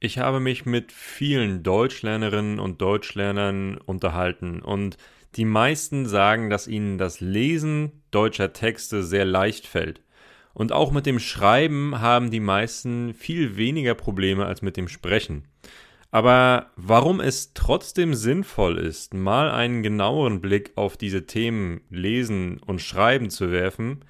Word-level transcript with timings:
Ich 0.00 0.18
habe 0.18 0.38
mich 0.38 0.64
mit 0.64 0.92
vielen 0.92 1.64
Deutschlernerinnen 1.64 2.60
und 2.60 2.80
Deutschlernern 2.80 3.78
unterhalten 3.78 4.60
und 4.60 4.96
die 5.34 5.44
meisten 5.44 6.06
sagen, 6.06 6.50
dass 6.50 6.68
ihnen 6.68 6.98
das 6.98 7.20
Lesen 7.20 8.02
deutscher 8.12 8.52
Texte 8.52 9.02
sehr 9.02 9.24
leicht 9.24 9.66
fällt. 9.66 10.00
Und 10.54 10.70
auch 10.70 10.92
mit 10.92 11.04
dem 11.04 11.18
Schreiben 11.18 12.00
haben 12.00 12.30
die 12.30 12.40
meisten 12.40 13.12
viel 13.12 13.56
weniger 13.56 13.94
Probleme 13.94 14.46
als 14.46 14.62
mit 14.62 14.76
dem 14.76 14.86
Sprechen. 14.86 15.48
Aber 16.12 16.70
warum 16.76 17.20
es 17.20 17.52
trotzdem 17.52 18.14
sinnvoll 18.14 18.78
ist, 18.78 19.14
mal 19.14 19.50
einen 19.50 19.82
genaueren 19.82 20.40
Blick 20.40 20.72
auf 20.76 20.96
diese 20.96 21.26
Themen 21.26 21.80
Lesen 21.90 22.60
und 22.64 22.80
Schreiben 22.80 23.30
zu 23.30 23.50
werfen, 23.50 24.04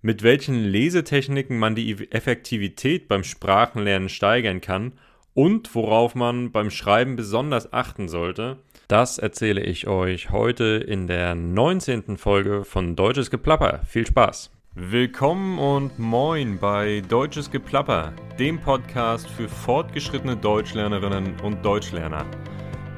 mit 0.00 0.22
welchen 0.22 0.64
Lesetechniken 0.64 1.58
man 1.58 1.74
die 1.74 2.10
Effektivität 2.10 3.08
beim 3.08 3.24
Sprachenlernen 3.24 4.08
steigern 4.08 4.62
kann 4.62 4.94
und 5.34 5.74
worauf 5.74 6.14
man 6.14 6.52
beim 6.52 6.70
Schreiben 6.70 7.16
besonders 7.16 7.72
achten 7.72 8.08
sollte, 8.08 8.58
das 8.88 9.18
erzähle 9.18 9.62
ich 9.62 9.86
euch 9.86 10.30
heute 10.30 10.64
in 10.64 11.06
der 11.06 11.34
19. 11.34 12.16
Folge 12.16 12.64
von 12.64 12.96
Deutsches 12.96 13.30
Geplapper. 13.30 13.80
Viel 13.84 14.06
Spaß! 14.06 14.50
Willkommen 14.76 15.58
und 15.58 15.98
moin 16.00 16.58
bei 16.58 17.00
Deutsches 17.08 17.50
Geplapper, 17.50 18.12
dem 18.38 18.60
Podcast 18.60 19.28
für 19.28 19.48
fortgeschrittene 19.48 20.36
Deutschlernerinnen 20.36 21.40
und 21.42 21.64
Deutschlerner. 21.64 22.26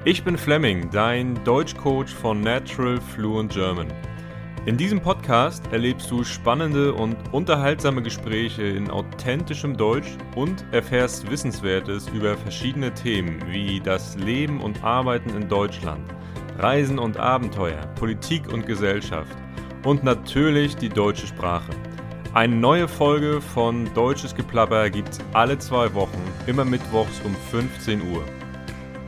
Ich 0.06 0.24
bin 0.24 0.38
Fleming, 0.38 0.88
dein 0.90 1.42
Deutschcoach 1.44 2.08
von 2.08 2.40
Natural 2.40 2.98
Fluent 3.00 3.52
German. 3.52 3.88
In 4.66 4.76
diesem 4.76 5.00
Podcast 5.00 5.62
erlebst 5.70 6.10
du 6.10 6.24
spannende 6.24 6.92
und 6.92 7.16
unterhaltsame 7.30 8.02
Gespräche 8.02 8.64
in 8.64 8.90
authentischem 8.90 9.76
Deutsch 9.76 10.08
und 10.34 10.64
erfährst 10.72 11.30
Wissenswertes 11.30 12.08
über 12.08 12.36
verschiedene 12.36 12.92
Themen 12.92 13.40
wie 13.46 13.78
das 13.78 14.16
Leben 14.16 14.60
und 14.60 14.82
Arbeiten 14.82 15.30
in 15.30 15.48
Deutschland, 15.48 16.02
Reisen 16.58 16.98
und 16.98 17.16
Abenteuer, 17.16 17.80
Politik 17.94 18.52
und 18.52 18.66
Gesellschaft 18.66 19.36
und 19.84 20.02
natürlich 20.02 20.74
die 20.74 20.88
deutsche 20.88 21.28
Sprache. 21.28 21.70
Eine 22.34 22.56
neue 22.56 22.88
Folge 22.88 23.40
von 23.40 23.88
Deutsches 23.94 24.34
Geplapper 24.34 24.90
gibt's 24.90 25.20
alle 25.32 25.60
zwei 25.60 25.94
Wochen, 25.94 26.20
immer 26.48 26.64
mittwochs 26.64 27.20
um 27.24 27.36
15 27.52 28.02
Uhr. 28.10 28.24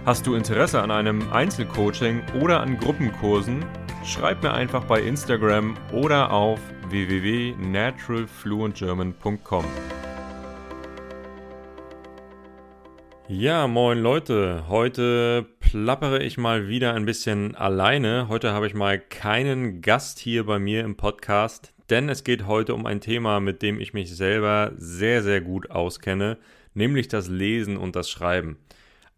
Hast 0.07 0.25
du 0.25 0.37
Interesse 0.37 0.81
an 0.81 0.93
einem 0.93 1.33
Einzelcoaching 1.33 2.23
oder 2.41 2.61
an 2.61 2.79
Gruppenkursen? 2.79 3.65
Schreib 4.09 4.43
mir 4.43 4.55
einfach 4.55 4.85
bei 4.85 5.03
Instagram 5.03 5.77
oder 5.93 6.33
auf 6.33 6.59
www.naturalfluentgerman.com. 6.89 9.65
Ja, 13.29 13.67
moin 13.67 13.99
Leute. 13.99 14.65
Heute 14.69 15.45
plappere 15.61 16.23
ich 16.23 16.39
mal 16.39 16.69
wieder 16.69 16.95
ein 16.95 17.05
bisschen 17.05 17.55
alleine. 17.55 18.29
Heute 18.29 18.53
habe 18.53 18.67
ich 18.67 18.73
mal 18.73 18.99
keinen 18.99 19.83
Gast 19.83 20.19
hier 20.19 20.47
bei 20.47 20.59
mir 20.59 20.85
im 20.85 20.97
Podcast, 20.97 21.75
denn 21.91 22.09
es 22.09 22.25
geht 22.25 22.47
heute 22.47 22.75
um 22.75 22.87
ein 22.87 23.03
Thema, 23.03 23.41
mit 23.41 23.61
dem 23.61 23.79
ich 23.79 23.93
mich 23.93 24.17
selber 24.17 24.73
sehr, 24.77 25.23
sehr 25.23 25.43
gut 25.43 25.71
auskenne, 25.71 26.39
nämlich 26.73 27.09
das 27.09 27.29
Lesen 27.29 27.77
und 27.77 27.95
das 27.95 28.09
Schreiben. 28.09 28.57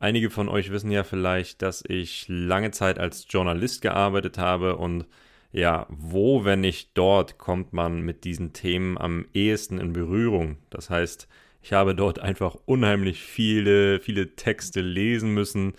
Einige 0.02 0.30
von 0.30 0.48
euch 0.48 0.72
wissen 0.72 0.90
ja 0.90 1.04
vielleicht, 1.04 1.60
dass 1.60 1.84
ich 1.86 2.24
lange 2.26 2.70
Zeit 2.70 2.98
als 2.98 3.26
Journalist 3.28 3.82
gearbeitet 3.82 4.38
habe 4.38 4.76
und 4.76 5.04
ja, 5.52 5.86
wo, 5.90 6.44
wenn 6.46 6.60
nicht 6.60 6.92
dort, 6.94 7.36
kommt 7.36 7.74
man 7.74 8.00
mit 8.00 8.24
diesen 8.24 8.54
Themen 8.54 8.96
am 8.96 9.26
ehesten 9.34 9.78
in 9.78 9.92
Berührung. 9.92 10.56
Das 10.70 10.88
heißt, 10.88 11.28
ich 11.60 11.74
habe 11.74 11.94
dort 11.94 12.18
einfach 12.18 12.56
unheimlich 12.64 13.20
viele, 13.20 14.00
viele 14.00 14.36
Texte 14.36 14.80
lesen 14.80 15.34
müssen, 15.34 15.74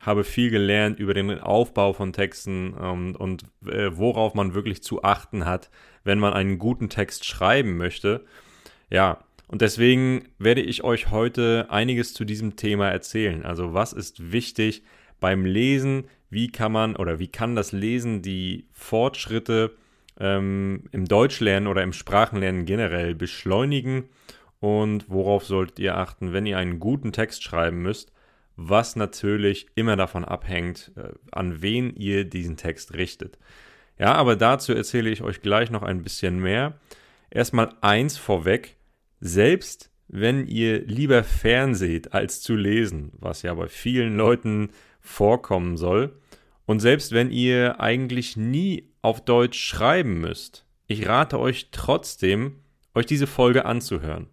habe 0.00 0.24
viel 0.24 0.48
gelernt 0.50 0.98
über 0.98 1.12
den 1.12 1.38
Aufbau 1.38 1.92
von 1.92 2.14
Texten 2.14 2.74
ähm, 2.80 3.14
und 3.14 3.44
äh, 3.66 3.90
worauf 3.92 4.32
man 4.32 4.54
wirklich 4.54 4.82
zu 4.82 5.02
achten 5.04 5.44
hat, 5.44 5.68
wenn 6.02 6.18
man 6.18 6.32
einen 6.32 6.58
guten 6.58 6.88
Text 6.88 7.26
schreiben 7.26 7.76
möchte. 7.76 8.24
Ja, 8.88 9.18
und 9.48 9.62
deswegen 9.62 10.24
werde 10.38 10.60
ich 10.60 10.82
euch 10.82 11.10
heute 11.10 11.66
einiges 11.70 12.14
zu 12.14 12.24
diesem 12.24 12.56
Thema 12.56 12.90
erzählen. 12.90 13.44
Also 13.44 13.74
was 13.74 13.92
ist 13.92 14.32
wichtig 14.32 14.82
beim 15.20 15.44
Lesen? 15.44 16.04
Wie 16.30 16.50
kann 16.50 16.72
man 16.72 16.96
oder 16.96 17.18
wie 17.18 17.28
kann 17.28 17.54
das 17.54 17.70
Lesen 17.72 18.22
die 18.22 18.66
Fortschritte 18.72 19.76
ähm, 20.18 20.84
im 20.90 21.04
Deutschlernen 21.04 21.68
oder 21.68 21.82
im 21.84 21.92
Sprachenlernen 21.92 22.64
generell 22.64 23.14
beschleunigen? 23.14 24.08
Und 24.58 25.08
worauf 25.08 25.44
solltet 25.44 25.78
ihr 25.78 25.96
achten, 25.96 26.32
wenn 26.32 26.46
ihr 26.46 26.58
einen 26.58 26.80
guten 26.80 27.12
Text 27.12 27.44
schreiben 27.44 27.82
müsst? 27.82 28.12
Was 28.56 28.96
natürlich 28.96 29.66
immer 29.74 29.96
davon 29.96 30.24
abhängt, 30.24 30.90
äh, 30.96 31.10
an 31.30 31.62
wen 31.62 31.94
ihr 31.94 32.24
diesen 32.24 32.56
Text 32.56 32.94
richtet. 32.94 33.38
Ja, 33.98 34.14
aber 34.14 34.34
dazu 34.34 34.72
erzähle 34.74 35.10
ich 35.10 35.22
euch 35.22 35.40
gleich 35.40 35.70
noch 35.70 35.82
ein 35.82 36.02
bisschen 36.02 36.40
mehr. 36.40 36.80
Erstmal 37.30 37.74
eins 37.80 38.16
vorweg 38.18 38.75
selbst 39.20 39.90
wenn 40.08 40.46
ihr 40.46 40.84
lieber 40.86 41.24
fernseht 41.24 42.14
als 42.14 42.40
zu 42.40 42.54
lesen, 42.54 43.12
was 43.18 43.42
ja 43.42 43.52
bei 43.54 43.68
vielen 43.68 44.16
Leuten 44.16 44.70
vorkommen 45.00 45.76
soll, 45.76 46.16
und 46.66 46.80
selbst 46.80 47.12
wenn 47.12 47.30
ihr 47.30 47.80
eigentlich 47.80 48.36
nie 48.36 48.90
auf 49.00 49.24
Deutsch 49.24 49.58
schreiben 49.58 50.20
müsst, 50.20 50.66
ich 50.88 51.06
rate 51.06 51.38
euch 51.38 51.68
trotzdem, 51.70 52.56
euch 52.94 53.06
diese 53.06 53.26
Folge 53.26 53.64
anzuhören. 53.64 54.28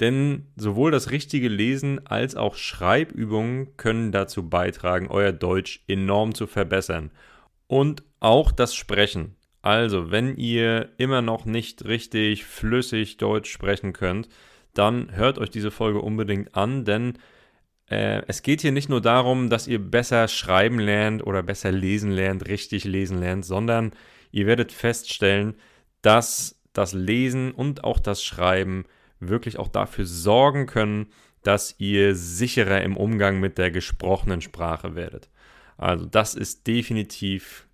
Denn 0.00 0.46
sowohl 0.56 0.90
das 0.90 1.10
richtige 1.10 1.48
Lesen 1.48 2.06
als 2.06 2.36
auch 2.36 2.56
Schreibübungen 2.56 3.76
können 3.76 4.12
dazu 4.12 4.48
beitragen, 4.48 5.08
euer 5.08 5.32
Deutsch 5.32 5.82
enorm 5.88 6.34
zu 6.34 6.46
verbessern. 6.46 7.10
Und 7.66 8.02
auch 8.20 8.52
das 8.52 8.74
Sprechen. 8.74 9.36
Also, 9.66 10.12
wenn 10.12 10.36
ihr 10.36 10.90
immer 10.96 11.22
noch 11.22 11.44
nicht 11.44 11.86
richtig 11.86 12.44
flüssig 12.44 13.16
Deutsch 13.16 13.50
sprechen 13.50 13.92
könnt, 13.92 14.28
dann 14.74 15.10
hört 15.16 15.38
euch 15.38 15.50
diese 15.50 15.72
Folge 15.72 16.00
unbedingt 16.00 16.54
an, 16.54 16.84
denn 16.84 17.18
äh, 17.90 18.22
es 18.28 18.42
geht 18.42 18.60
hier 18.60 18.70
nicht 18.70 18.88
nur 18.88 19.00
darum, 19.00 19.50
dass 19.50 19.66
ihr 19.66 19.80
besser 19.80 20.28
schreiben 20.28 20.78
lernt 20.78 21.26
oder 21.26 21.42
besser 21.42 21.72
lesen 21.72 22.12
lernt, 22.12 22.46
richtig 22.46 22.84
lesen 22.84 23.18
lernt, 23.18 23.44
sondern 23.44 23.90
ihr 24.30 24.46
werdet 24.46 24.70
feststellen, 24.70 25.56
dass 26.00 26.62
das 26.72 26.92
Lesen 26.92 27.50
und 27.50 27.82
auch 27.82 27.98
das 27.98 28.22
Schreiben 28.22 28.84
wirklich 29.18 29.58
auch 29.58 29.66
dafür 29.66 30.06
sorgen 30.06 30.66
können, 30.66 31.08
dass 31.42 31.74
ihr 31.78 32.14
sicherer 32.14 32.82
im 32.82 32.96
Umgang 32.96 33.40
mit 33.40 33.58
der 33.58 33.72
gesprochenen 33.72 34.42
Sprache 34.42 34.94
werdet. 34.94 35.28
Also 35.76 36.06
das 36.06 36.36
ist 36.36 36.68
definitiv 36.68 37.65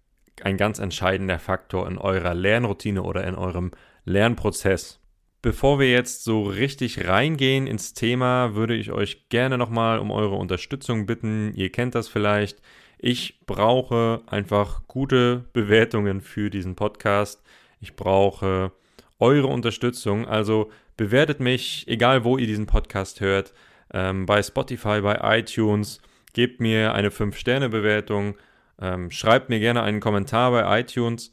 ein 0.42 0.56
ganz 0.56 0.78
entscheidender 0.78 1.38
Faktor 1.38 1.86
in 1.88 1.98
eurer 1.98 2.34
Lernroutine 2.34 3.02
oder 3.02 3.24
in 3.24 3.34
eurem 3.34 3.72
Lernprozess. 4.04 5.00
Bevor 5.42 5.80
wir 5.80 5.90
jetzt 5.90 6.22
so 6.22 6.42
richtig 6.44 7.06
reingehen 7.08 7.66
ins 7.66 7.94
Thema, 7.94 8.54
würde 8.54 8.76
ich 8.76 8.92
euch 8.92 9.28
gerne 9.28 9.58
nochmal 9.58 9.98
um 9.98 10.10
eure 10.12 10.36
Unterstützung 10.36 11.06
bitten. 11.06 11.52
Ihr 11.54 11.70
kennt 11.72 11.96
das 11.96 12.08
vielleicht. 12.08 12.62
Ich 12.98 13.40
brauche 13.46 14.22
einfach 14.26 14.86
gute 14.86 15.44
Bewertungen 15.52 16.20
für 16.20 16.48
diesen 16.48 16.76
Podcast. 16.76 17.42
Ich 17.80 17.96
brauche 17.96 18.70
eure 19.18 19.48
Unterstützung. 19.48 20.28
Also 20.28 20.70
bewertet 20.96 21.40
mich, 21.40 21.88
egal 21.88 22.22
wo 22.22 22.38
ihr 22.38 22.46
diesen 22.46 22.66
Podcast 22.66 23.20
hört, 23.20 23.52
ähm, 23.92 24.26
bei 24.26 24.40
Spotify, 24.42 25.00
bei 25.00 25.38
iTunes. 25.38 26.00
Gebt 26.32 26.60
mir 26.60 26.94
eine 26.94 27.10
5-Sterne-Bewertung 27.10 28.36
ähm, 28.80 29.10
schreibt 29.10 29.48
mir 29.48 29.60
gerne 29.60 29.82
einen 29.82 30.00
Kommentar 30.00 30.50
bei 30.50 30.80
iTunes 30.80 31.32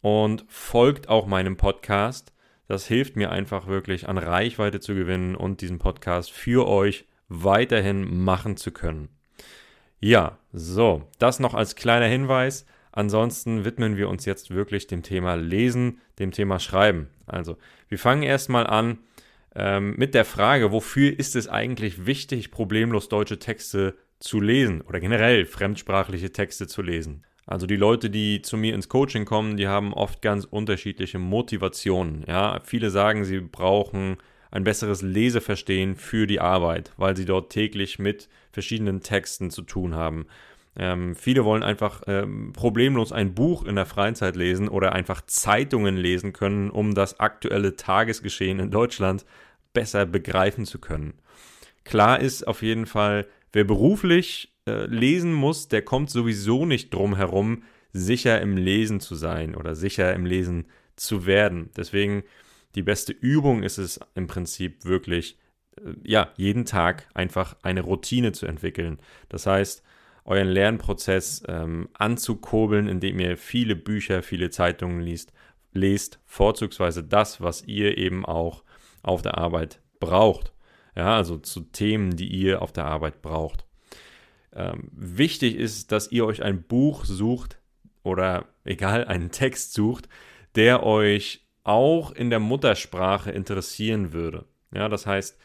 und 0.00 0.44
folgt 0.48 1.08
auch 1.08 1.26
meinem 1.26 1.56
Podcast. 1.56 2.32
Das 2.68 2.86
hilft 2.86 3.16
mir 3.16 3.30
einfach 3.30 3.66
wirklich 3.66 4.08
an 4.08 4.18
Reichweite 4.18 4.80
zu 4.80 4.94
gewinnen 4.94 5.34
und 5.34 5.60
diesen 5.60 5.78
Podcast 5.78 6.30
für 6.32 6.66
euch 6.66 7.06
weiterhin 7.28 8.24
machen 8.24 8.56
zu 8.56 8.70
können. 8.70 9.08
Ja, 10.00 10.38
so, 10.52 11.08
das 11.18 11.40
noch 11.40 11.54
als 11.54 11.76
kleiner 11.76 12.06
Hinweis. 12.06 12.66
Ansonsten 12.92 13.64
widmen 13.64 13.96
wir 13.96 14.08
uns 14.08 14.24
jetzt 14.24 14.50
wirklich 14.50 14.86
dem 14.86 15.02
Thema 15.02 15.34
Lesen, 15.34 16.00
dem 16.18 16.30
Thema 16.30 16.60
Schreiben. 16.60 17.08
Also, 17.26 17.56
wir 17.88 17.98
fangen 17.98 18.22
erstmal 18.22 18.66
an 18.66 18.98
ähm, 19.54 19.94
mit 19.96 20.14
der 20.14 20.24
Frage, 20.24 20.72
wofür 20.72 21.18
ist 21.18 21.36
es 21.36 21.48
eigentlich 21.48 22.06
wichtig, 22.06 22.50
problemlos 22.50 23.08
deutsche 23.08 23.38
Texte 23.38 23.96
zu 24.18 24.40
lesen 24.40 24.80
oder 24.82 25.00
generell 25.00 25.44
fremdsprachliche 25.44 26.32
Texte 26.32 26.66
zu 26.66 26.82
lesen. 26.82 27.24
Also 27.46 27.66
die 27.66 27.76
Leute, 27.76 28.08
die 28.08 28.40
zu 28.40 28.56
mir 28.56 28.74
ins 28.74 28.88
Coaching 28.88 29.26
kommen, 29.26 29.56
die 29.56 29.68
haben 29.68 29.92
oft 29.92 30.22
ganz 30.22 30.44
unterschiedliche 30.44 31.18
Motivationen. 31.18 32.24
Ja, 32.26 32.60
viele 32.64 32.90
sagen, 32.90 33.24
sie 33.24 33.40
brauchen 33.40 34.16
ein 34.50 34.64
besseres 34.64 35.02
Leseverstehen 35.02 35.96
für 35.96 36.26
die 36.26 36.40
Arbeit, 36.40 36.92
weil 36.96 37.16
sie 37.16 37.24
dort 37.26 37.50
täglich 37.50 37.98
mit 37.98 38.28
verschiedenen 38.52 39.00
Texten 39.00 39.50
zu 39.50 39.62
tun 39.62 39.94
haben. 39.94 40.26
Ähm, 40.76 41.14
viele 41.14 41.44
wollen 41.44 41.62
einfach 41.62 42.02
ähm, 42.06 42.52
problemlos 42.52 43.12
ein 43.12 43.34
Buch 43.34 43.64
in 43.64 43.76
der 43.76 43.86
Freizeit 43.86 44.36
lesen 44.36 44.68
oder 44.68 44.92
einfach 44.92 45.20
Zeitungen 45.26 45.96
lesen 45.96 46.32
können, 46.32 46.70
um 46.70 46.94
das 46.94 47.20
aktuelle 47.20 47.76
Tagesgeschehen 47.76 48.58
in 48.58 48.70
Deutschland 48.70 49.24
besser 49.72 50.06
begreifen 50.06 50.64
zu 50.64 50.78
können. 50.78 51.14
Klar 51.84 52.20
ist 52.20 52.46
auf 52.46 52.62
jeden 52.62 52.86
Fall, 52.86 53.26
wer 53.54 53.64
beruflich 53.64 54.52
äh, 54.68 54.86
lesen 54.86 55.32
muss, 55.32 55.68
der 55.68 55.82
kommt 55.82 56.10
sowieso 56.10 56.66
nicht 56.66 56.92
drum 56.92 57.16
herum, 57.16 57.62
sicher 57.92 58.40
im 58.40 58.56
Lesen 58.56 59.00
zu 59.00 59.14
sein 59.14 59.54
oder 59.54 59.74
sicher 59.74 60.12
im 60.12 60.26
Lesen 60.26 60.66
zu 60.96 61.26
werden. 61.26 61.70
Deswegen 61.76 62.24
die 62.74 62.82
beste 62.82 63.12
Übung 63.12 63.62
ist 63.62 63.78
es 63.78 64.00
im 64.14 64.26
Prinzip 64.26 64.84
wirklich, 64.84 65.38
äh, 65.76 65.92
ja, 66.02 66.32
jeden 66.36 66.64
Tag 66.64 67.08
einfach 67.14 67.56
eine 67.62 67.82
Routine 67.82 68.32
zu 68.32 68.46
entwickeln. 68.46 68.98
Das 69.28 69.46
heißt, 69.46 69.82
euren 70.24 70.48
Lernprozess 70.48 71.42
ähm, 71.46 71.88
anzukurbeln, 71.92 72.88
indem 72.88 73.20
ihr 73.20 73.36
viele 73.36 73.76
Bücher, 73.76 74.22
viele 74.22 74.50
Zeitungen 74.50 75.00
liest, 75.00 75.32
lest, 75.72 76.18
vorzugsweise 76.24 77.04
das, 77.04 77.40
was 77.40 77.62
ihr 77.64 77.98
eben 77.98 78.24
auch 78.24 78.64
auf 79.02 79.22
der 79.22 79.38
Arbeit 79.38 79.80
braucht. 80.00 80.53
Ja, 80.96 81.16
also 81.16 81.38
zu 81.38 81.60
Themen, 81.60 82.16
die 82.16 82.28
ihr 82.28 82.62
auf 82.62 82.72
der 82.72 82.84
Arbeit 82.84 83.22
braucht. 83.22 83.64
Ähm, 84.54 84.88
wichtig 84.92 85.56
ist, 85.56 85.90
dass 85.90 86.12
ihr 86.12 86.24
euch 86.24 86.42
ein 86.42 86.62
Buch 86.62 87.04
sucht 87.04 87.58
oder 88.04 88.46
egal, 88.64 89.06
einen 89.06 89.30
Text 89.30 89.72
sucht, 89.74 90.08
der 90.54 90.84
euch 90.84 91.44
auch 91.64 92.12
in 92.12 92.30
der 92.30 92.40
Muttersprache 92.40 93.32
interessieren 93.32 94.12
würde. 94.12 94.44
Ja, 94.72 94.88
das 94.88 95.06
heißt, 95.06 95.36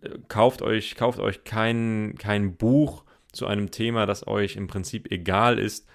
äh, 0.00 0.10
kauft 0.28 0.62
euch, 0.62 0.94
kauft 0.94 1.18
euch 1.18 1.44
kein, 1.44 2.14
kein 2.18 2.56
Buch 2.56 3.04
zu 3.32 3.46
einem 3.46 3.70
Thema, 3.70 4.06
das 4.06 4.26
euch 4.26 4.56
im 4.56 4.66
Prinzip 4.66 5.10
egal 5.12 5.58
ist, 5.58 5.86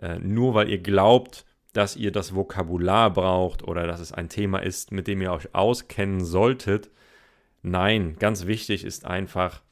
äh, 0.00 0.18
nur 0.18 0.54
weil 0.54 0.68
ihr 0.68 0.78
glaubt, 0.78 1.44
dass 1.72 1.96
ihr 1.96 2.10
das 2.10 2.34
Vokabular 2.34 3.12
braucht 3.12 3.62
oder 3.62 3.86
dass 3.86 4.00
es 4.00 4.12
ein 4.12 4.28
Thema 4.28 4.58
ist, 4.58 4.90
mit 4.90 5.06
dem 5.06 5.20
ihr 5.22 5.32
euch 5.32 5.54
auskennen 5.54 6.24
solltet. 6.24 6.90
Nein, 7.62 8.16
ganz 8.18 8.46
wichtig 8.46 8.84
ist 8.84 9.04
einfach, 9.04 9.62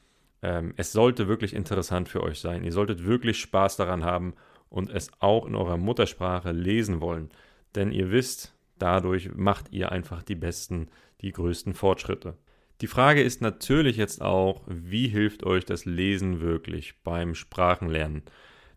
ähm, 0.43 0.75
es 0.77 0.93
sollte 0.93 1.29
wirklich 1.29 1.55
interessant 1.55 2.09
für 2.09 2.23
euch 2.23 2.41
sein. 2.41 2.65
Ihr 2.65 2.73
solltet 2.73 3.05
wirklich 3.05 3.38
Spaß 3.41 3.77
daran 3.77 4.05
haben 4.05 4.35
und 4.69 4.91
es 4.91 5.11
auch 5.21 5.47
in 5.47 5.55
eurer 5.55 5.77
Muttersprache 5.77 6.53
lesen 6.53 7.00
wollen. 7.00 7.31
Denn 7.75 7.93
ihr 7.93 8.11
wisst, 8.11 8.55
dadurch 8.79 9.35
macht 9.35 9.73
ihr 9.73 9.93
einfach 9.93 10.23
die 10.23 10.35
besten, 10.35 10.88
die 11.21 11.33
größten 11.33 11.75
Fortschritte. 11.75 12.37
Die 12.83 12.87
Frage 12.87 13.23
ist 13.23 13.41
natürlich 13.41 13.97
jetzt 13.97 14.21
auch, 14.21 14.62
wie 14.67 15.09
hilft 15.09 15.44
euch 15.44 15.65
das 15.65 15.87
Lesen 15.87 16.41
wirklich 16.41 17.03
beim 17.03 17.35
Sprachenlernen? 17.35 18.23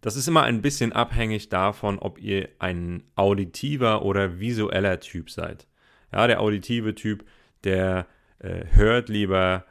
Das 0.02 0.16
ist 0.16 0.28
immer 0.30 0.44
ein 0.44 0.62
bisschen 0.62 0.94
abhängig 0.94 1.50
davon, 1.50 2.00
ob 2.00 2.22
ihr 2.22 2.48
ein 2.60 3.04
auditiver 3.16 4.04
oder 4.06 4.40
visueller 4.40 5.02
Typ 5.02 5.30
seid. 5.30 5.68
Ja, 6.14 6.28
der 6.28 6.40
auditive 6.40 6.96
Typ, 6.96 7.26
der 7.66 8.08
äh, 8.40 8.66
hört 8.72 9.10
lieber 9.10 9.66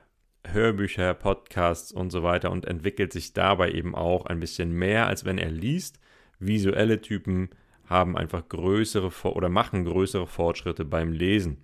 Hörbücher, 0.46 1.14
Podcasts 1.14 1.92
und 1.92 2.10
so 2.10 2.22
weiter 2.22 2.50
und 2.50 2.66
entwickelt 2.66 3.12
sich 3.12 3.32
dabei 3.32 3.72
eben 3.72 3.94
auch 3.94 4.26
ein 4.26 4.40
bisschen 4.40 4.72
mehr, 4.72 5.06
als 5.06 5.24
wenn 5.24 5.38
er 5.38 5.50
liest. 5.50 5.98
Visuelle 6.38 7.00
Typen 7.00 7.50
haben 7.86 8.16
einfach 8.16 8.48
größere 8.48 9.10
oder 9.34 9.48
machen 9.48 9.84
größere 9.84 10.26
Fortschritte 10.26 10.84
beim 10.84 11.12
Lesen. 11.12 11.58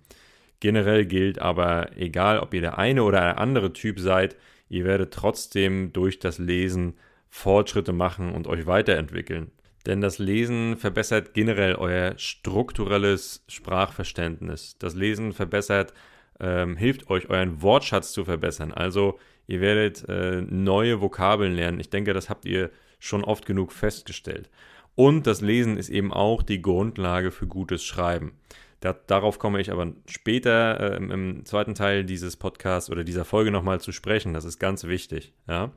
Generell 0.59 1.05
gilt 1.05 1.39
aber, 1.39 1.95
egal 1.97 2.39
ob 2.39 2.53
ihr 2.53 2.61
der 2.61 2.77
eine 2.77 3.03
oder 3.03 3.19
der 3.21 3.37
andere 3.39 3.73
Typ 3.73 3.99
seid, 3.99 4.35
ihr 4.69 4.85
werdet 4.85 5.13
trotzdem 5.13 5.93
durch 5.93 6.19
das 6.19 6.39
Lesen 6.39 6.95
Fortschritte 7.29 7.93
machen 7.93 8.33
und 8.33 8.47
euch 8.47 8.65
weiterentwickeln. 8.65 9.51
Denn 9.85 10.01
das 10.01 10.17
Lesen 10.17 10.77
verbessert 10.77 11.33
generell 11.33 11.75
euer 11.75 12.17
strukturelles 12.17 13.43
Sprachverständnis. 13.47 14.77
Das 14.79 14.95
Lesen 14.95 15.33
verbessert, 15.33 15.93
ähm, 16.39 16.75
hilft 16.77 17.09
euch, 17.09 17.29
euren 17.29 17.61
Wortschatz 17.61 18.11
zu 18.11 18.25
verbessern. 18.25 18.71
Also 18.71 19.19
ihr 19.47 19.61
werdet 19.61 20.07
äh, 20.09 20.41
neue 20.41 21.01
Vokabeln 21.01 21.53
lernen. 21.53 21.79
Ich 21.79 21.89
denke, 21.89 22.13
das 22.13 22.29
habt 22.29 22.45
ihr 22.45 22.71
schon 22.99 23.23
oft 23.23 23.45
genug 23.45 23.71
festgestellt. 23.71 24.49
Und 24.95 25.27
das 25.27 25.41
Lesen 25.41 25.77
ist 25.77 25.89
eben 25.89 26.13
auch 26.13 26.41
die 26.41 26.61
Grundlage 26.61 27.31
für 27.31 27.47
gutes 27.47 27.83
Schreiben. 27.83 28.33
Da, 28.79 28.93
darauf 29.07 29.39
komme 29.39 29.59
ich 29.59 29.71
aber 29.71 29.93
später 30.05 30.79
äh, 30.79 30.97
im, 30.97 31.45
zweiten 31.45 31.75
Teil 31.75 32.03
dieses 32.03 32.37
Podcasts 32.37 32.89
oder 32.89 33.03
dieser 33.03 33.25
Folge 33.25 33.51
nochmal 33.51 33.81
zu 33.81 33.91
sprechen. 33.91 34.33
Das 34.33 34.45
ist 34.45 34.59
ganz 34.59 34.85
wichtig. 34.85 35.33
Ja? 35.47 35.71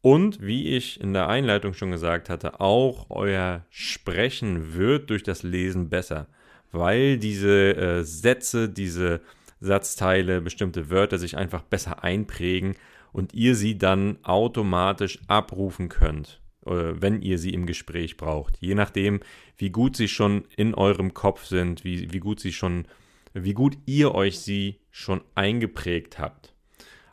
Und 0.00 0.42
wie 0.42 0.76
ich 0.76 1.00
in 1.00 1.12
der 1.12 1.28
Einleitung 1.28 1.74
schon 1.74 1.92
gesagt 1.92 2.28
hatte, 2.28 2.60
auch 2.60 3.06
euer 3.10 3.64
Sprechen 3.70 4.74
wird 4.74 5.10
durch 5.10 5.22
das 5.22 5.44
Lesen 5.44 5.88
besser, 5.88 6.26
weil 6.72 7.16
diese 7.18 7.76
äh, 7.76 8.02
Sätze, 8.02 8.68
diese 8.68 9.20
Satzteile, 9.62 10.40
bestimmte 10.40 10.90
Wörter 10.90 11.18
sich 11.18 11.36
einfach 11.36 11.62
besser 11.62 12.04
einprägen 12.04 12.74
und 13.12 13.32
ihr 13.34 13.54
sie 13.54 13.78
dann 13.78 14.18
automatisch 14.24 15.20
abrufen 15.28 15.88
könnt. 15.88 16.42
Äh, 16.66 17.00
wenn 17.00 17.22
ihr 17.22 17.38
sie 17.38 17.50
im 17.50 17.66
Gespräch 17.66 18.16
braucht. 18.16 18.56
Je 18.60 18.74
nachdem, 18.74 19.20
wie 19.56 19.70
gut 19.70 19.96
sie 19.96 20.08
schon 20.08 20.44
in 20.56 20.74
eurem 20.74 21.12
Kopf 21.12 21.44
sind, 21.44 21.84
wie, 21.84 22.12
wie 22.12 22.20
gut 22.20 22.40
sie 22.40 22.52
schon, 22.52 22.86
wie 23.34 23.54
gut 23.54 23.76
ihr 23.86 24.14
euch 24.14 24.38
sie 24.40 24.80
schon 24.90 25.22
eingeprägt 25.34 26.18
habt. 26.18 26.54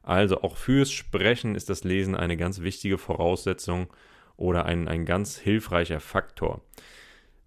Also 0.04 0.42
auch 0.42 0.58
fürs 0.58 0.92
Sprechen 0.92 1.56
ist 1.56 1.70
das 1.70 1.84
Lesen 1.84 2.16
eine 2.16 2.38
ganz 2.38 2.62
wichtige 2.62 2.98
Voraussetzung 2.98 3.88
oder 4.38 4.66
ein, 4.66 4.88
ein 4.88 5.06
ganz 5.06 5.38
hilfreicher 5.38 6.00
Faktor. 6.00 6.62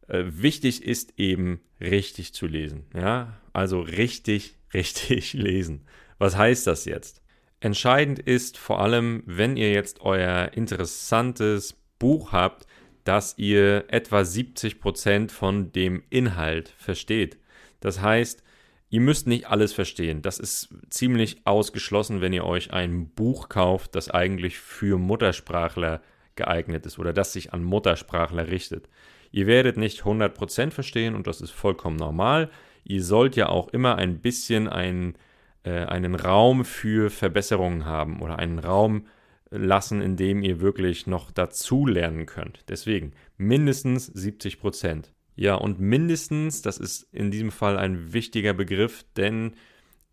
Äh, 0.09 0.25
wichtig 0.27 0.83
ist 0.83 1.15
eben 1.19 1.61
richtig 1.81 2.35
zu 2.35 2.47
lesen. 2.47 2.87
Ja, 2.95 3.41
also 3.53 3.81
richtig, 3.81 4.57
richtig 4.75 5.33
lesen. 5.33 5.87
Was 6.19 6.37
heißt 6.37 6.67
das 6.67 6.85
jetzt? 6.85 7.23
Entscheidend 7.61 8.19
ist 8.19 8.59
vor 8.59 8.81
allem, 8.81 9.23
wenn 9.27 9.57
ihr 9.57 9.73
jetzt 9.73 10.01
euer 10.01 10.51
interessantes 10.55 11.75
Buch 11.99 12.33
habt, 12.33 12.67
dass 13.05 13.39
ihr 13.39 13.85
etwa 13.89 14.25
70 14.25 14.81
Prozent 14.81 15.33
von 15.33 15.73
dem 15.73 16.03
Inhalt 16.11 16.75
versteht. 16.77 17.39
Das 17.81 18.01
heißt, 18.01 18.43
ihr 18.91 19.01
müsst 19.01 19.27
nicht 19.27 19.47
alles 19.47 19.73
verstehen. 19.73 20.23
Das 20.23 20.39
ist 20.39 20.75
ziemlich 20.91 21.39
ausgeschlossen, 21.45 22.21
wenn 22.21 22.33
ihr 22.33 22.45
euch 22.45 22.73
ein 22.73 23.09
Buch 23.09 23.49
kauft, 23.49 23.95
das 23.95 24.11
eigentlich 24.11 24.59
für 24.59 24.99
Muttersprachler 24.99 26.03
geeignet 26.37 26.87
ist 26.87 26.99
oder 26.99 27.13
das 27.13 27.33
sich 27.33 27.53
an 27.53 27.65
Muttersprachler 27.65 28.49
richtet. 28.49 28.89
Ihr 29.31 29.47
werdet 29.47 29.77
nicht 29.77 30.03
100% 30.03 30.71
verstehen 30.71 31.15
und 31.15 31.27
das 31.27 31.41
ist 31.41 31.51
vollkommen 31.51 31.97
normal. 31.97 32.51
Ihr 32.85 33.03
sollt 33.03 33.37
ja 33.37 33.49
auch 33.49 33.69
immer 33.69 33.97
ein 33.97 34.21
bisschen 34.21 34.69
ein, 34.69 35.15
äh, 35.65 35.85
einen 35.85 36.15
Raum 36.15 36.65
für 36.65 37.11
Verbesserungen 37.11 37.85
haben 37.85 38.21
oder 38.21 38.39
einen 38.39 38.59
Raum 38.59 39.07
lassen, 39.51 40.01
indem 40.01 40.43
ihr 40.43 40.61
wirklich 40.61 41.07
noch 41.07 41.31
dazu 41.31 41.87
lernen 41.87 42.27
könnt. 42.27 42.65
Deswegen 42.69 43.13
mindestens 43.37 44.07
70 44.07 44.61
Prozent. 44.61 45.13
Ja, 45.37 45.55
und 45.55 45.81
mindestens, 45.81 46.63
das 46.63 46.79
ist 46.79 47.07
in 47.13 47.31
diesem 47.31 47.51
Fall 47.51 47.79
ein 47.79 48.13
wichtiger 48.13 48.55
Begriff, 48.55 49.05
denn 49.17 49.55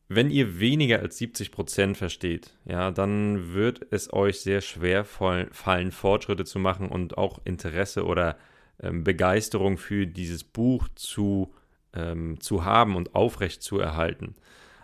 wenn 0.07 0.31
ihr 0.31 0.59
weniger 0.59 0.99
als 0.99 1.17
70 1.19 1.51
Prozent 1.51 1.97
versteht, 1.97 2.55
ja, 2.65 2.89
dann 2.89 3.53
wird 3.53 3.85
es 3.91 4.11
euch 4.11 4.41
sehr 4.41 4.61
schwer 4.61 5.05
fallen, 5.05 5.91
Fortschritte 5.91 6.45
zu 6.45 6.57
machen 6.57 6.89
und 6.89 7.17
auch 7.17 7.39
Interesse 7.45 8.05
oder 8.05 8.37
ähm, 8.81 9.03
Begeisterung 9.03 9.77
für 9.77 10.07
dieses 10.07 10.43
Buch 10.43 10.87
zu, 10.95 11.53
ähm, 11.93 12.39
zu 12.39 12.65
haben 12.65 12.95
und 12.95 13.15
aufrecht 13.15 13.61
zu 13.61 13.79
erhalten. 13.79 14.35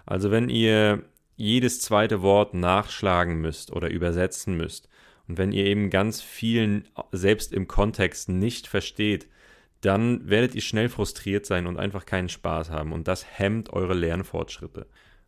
Also 0.05 0.31
wenn 0.31 0.49
ihr 0.49 1.03
jedes 1.35 1.81
zweite 1.81 2.21
Wort 2.21 2.53
nachschlagen 2.53 3.41
müsst 3.41 3.71
oder 3.71 3.89
übersetzen 3.89 4.55
müsst. 4.55 4.87
Und 5.27 5.37
wenn 5.37 5.51
ihr 5.51 5.65
eben 5.65 5.89
ganz 5.89 6.21
vielen 6.21 6.87
selbst 7.11 7.51
im 7.51 7.67
Kontext 7.67 8.29
nicht 8.29 8.67
versteht, 8.67 9.27
dann 9.81 10.29
werdet 10.29 10.55
ihr 10.55 10.61
schnell 10.61 10.89
frustriert 10.89 11.45
sein 11.45 11.67
und 11.67 11.77
einfach 11.77 12.05
keinen 12.05 12.29
Spaß 12.29 12.69
haben. 12.69 12.93
Und 12.93 13.07
das 13.07 13.25
hemmt 13.37 13.71
eure 13.73 13.93
Lernfortschritte. 13.93 14.87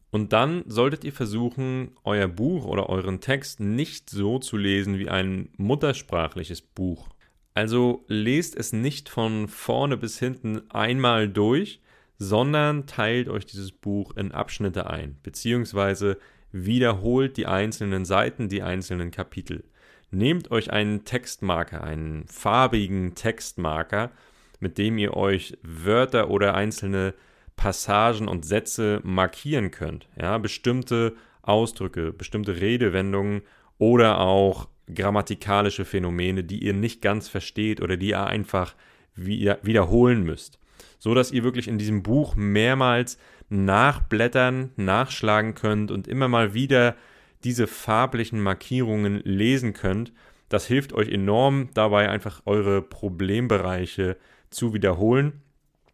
Und 0.09 0.33
dann 0.33 0.63
solltet 0.67 1.03
ihr 1.03 1.11
versuchen, 1.11 1.91
euer 2.03 2.27
Buch 2.27 2.65
oder 2.65 2.89
euren 2.89 3.19
Text 3.19 3.59
nicht 3.59 4.09
so 4.09 4.39
zu 4.39 4.55
lesen 4.55 4.97
wie 4.99 5.09
ein 5.09 5.49
muttersprachliches 5.57 6.61
Buch. 6.61 7.09
Also 7.57 8.05
lest 8.07 8.55
es 8.55 8.71
nicht 8.71 9.09
von 9.09 9.47
vorne 9.47 9.97
bis 9.97 10.19
hinten 10.19 10.69
einmal 10.69 11.27
durch, 11.27 11.81
sondern 12.19 12.85
teilt 12.85 13.29
euch 13.29 13.47
dieses 13.47 13.71
Buch 13.71 14.15
in 14.15 14.31
Abschnitte 14.31 14.87
ein, 14.87 15.17
beziehungsweise 15.23 16.19
wiederholt 16.51 17.35
die 17.35 17.47
einzelnen 17.47 18.05
Seiten, 18.05 18.47
die 18.47 18.61
einzelnen 18.61 19.09
Kapitel. 19.09 19.63
Nehmt 20.11 20.51
euch 20.51 20.69
einen 20.71 21.03
Textmarker, 21.03 21.83
einen 21.83 22.27
farbigen 22.27 23.15
Textmarker, 23.15 24.11
mit 24.59 24.77
dem 24.77 24.99
ihr 24.99 25.17
euch 25.17 25.57
Wörter 25.63 26.29
oder 26.29 26.53
einzelne 26.53 27.15
Passagen 27.55 28.27
und 28.27 28.45
Sätze 28.45 29.01
markieren 29.03 29.71
könnt. 29.71 30.07
Ja, 30.15 30.37
bestimmte 30.37 31.15
Ausdrücke, 31.41 32.13
bestimmte 32.13 32.61
Redewendungen 32.61 33.41
oder 33.79 34.19
auch 34.19 34.67
grammatikalische 34.93 35.85
Phänomene, 35.85 36.43
die 36.43 36.63
ihr 36.63 36.73
nicht 36.73 37.01
ganz 37.01 37.27
versteht 37.27 37.81
oder 37.81 37.97
die 37.97 38.09
ihr 38.09 38.25
einfach 38.25 38.75
wiederholen 39.15 40.23
müsst 40.23 40.59
so 40.99 41.13
dass 41.13 41.31
ihr 41.31 41.43
wirklich 41.43 41.67
in 41.67 41.77
diesem 41.77 42.03
Buch 42.03 42.35
mehrmals 42.35 43.17
nachblättern, 43.49 44.71
nachschlagen 44.75 45.55
könnt 45.55 45.91
und 45.91 46.07
immer 46.07 46.27
mal 46.27 46.53
wieder 46.53 46.95
diese 47.43 47.67
farblichen 47.67 48.41
Markierungen 48.41 49.21
lesen 49.23 49.73
könnt. 49.73 50.11
Das 50.49 50.65
hilft 50.65 50.93
euch 50.93 51.09
enorm 51.09 51.69
dabei, 51.73 52.09
einfach 52.09 52.41
eure 52.45 52.81
Problembereiche 52.81 54.17
zu 54.49 54.73
wiederholen 54.73 55.41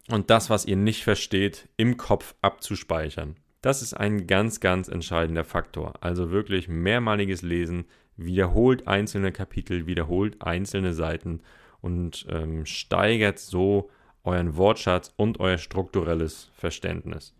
und 0.09 0.29
das, 0.29 0.49
was 0.49 0.65
ihr 0.65 0.77
nicht 0.77 1.03
versteht, 1.03 1.67
im 1.77 1.97
Kopf 1.97 2.35
abzuspeichern. 2.41 3.35
Das 3.61 3.81
ist 3.81 3.93
ein 3.93 4.27
ganz, 4.27 4.59
ganz 4.59 4.89
entscheidender 4.89 5.45
Faktor. 5.45 5.93
Also 6.01 6.31
wirklich 6.31 6.67
mehrmaliges 6.67 7.41
Lesen, 7.41 7.85
wiederholt 8.17 8.87
einzelne 8.87 9.31
Kapitel, 9.31 9.87
wiederholt 9.87 10.41
einzelne 10.41 10.93
Seiten 10.93 11.41
und 11.81 12.25
ähm, 12.29 12.65
steigert 12.65 13.39
so 13.39 13.89
euren 14.23 14.55
Wortschatz 14.55 15.13
und 15.17 15.39
euer 15.39 15.57
strukturelles 15.57 16.49
Verständnis. 16.55 17.35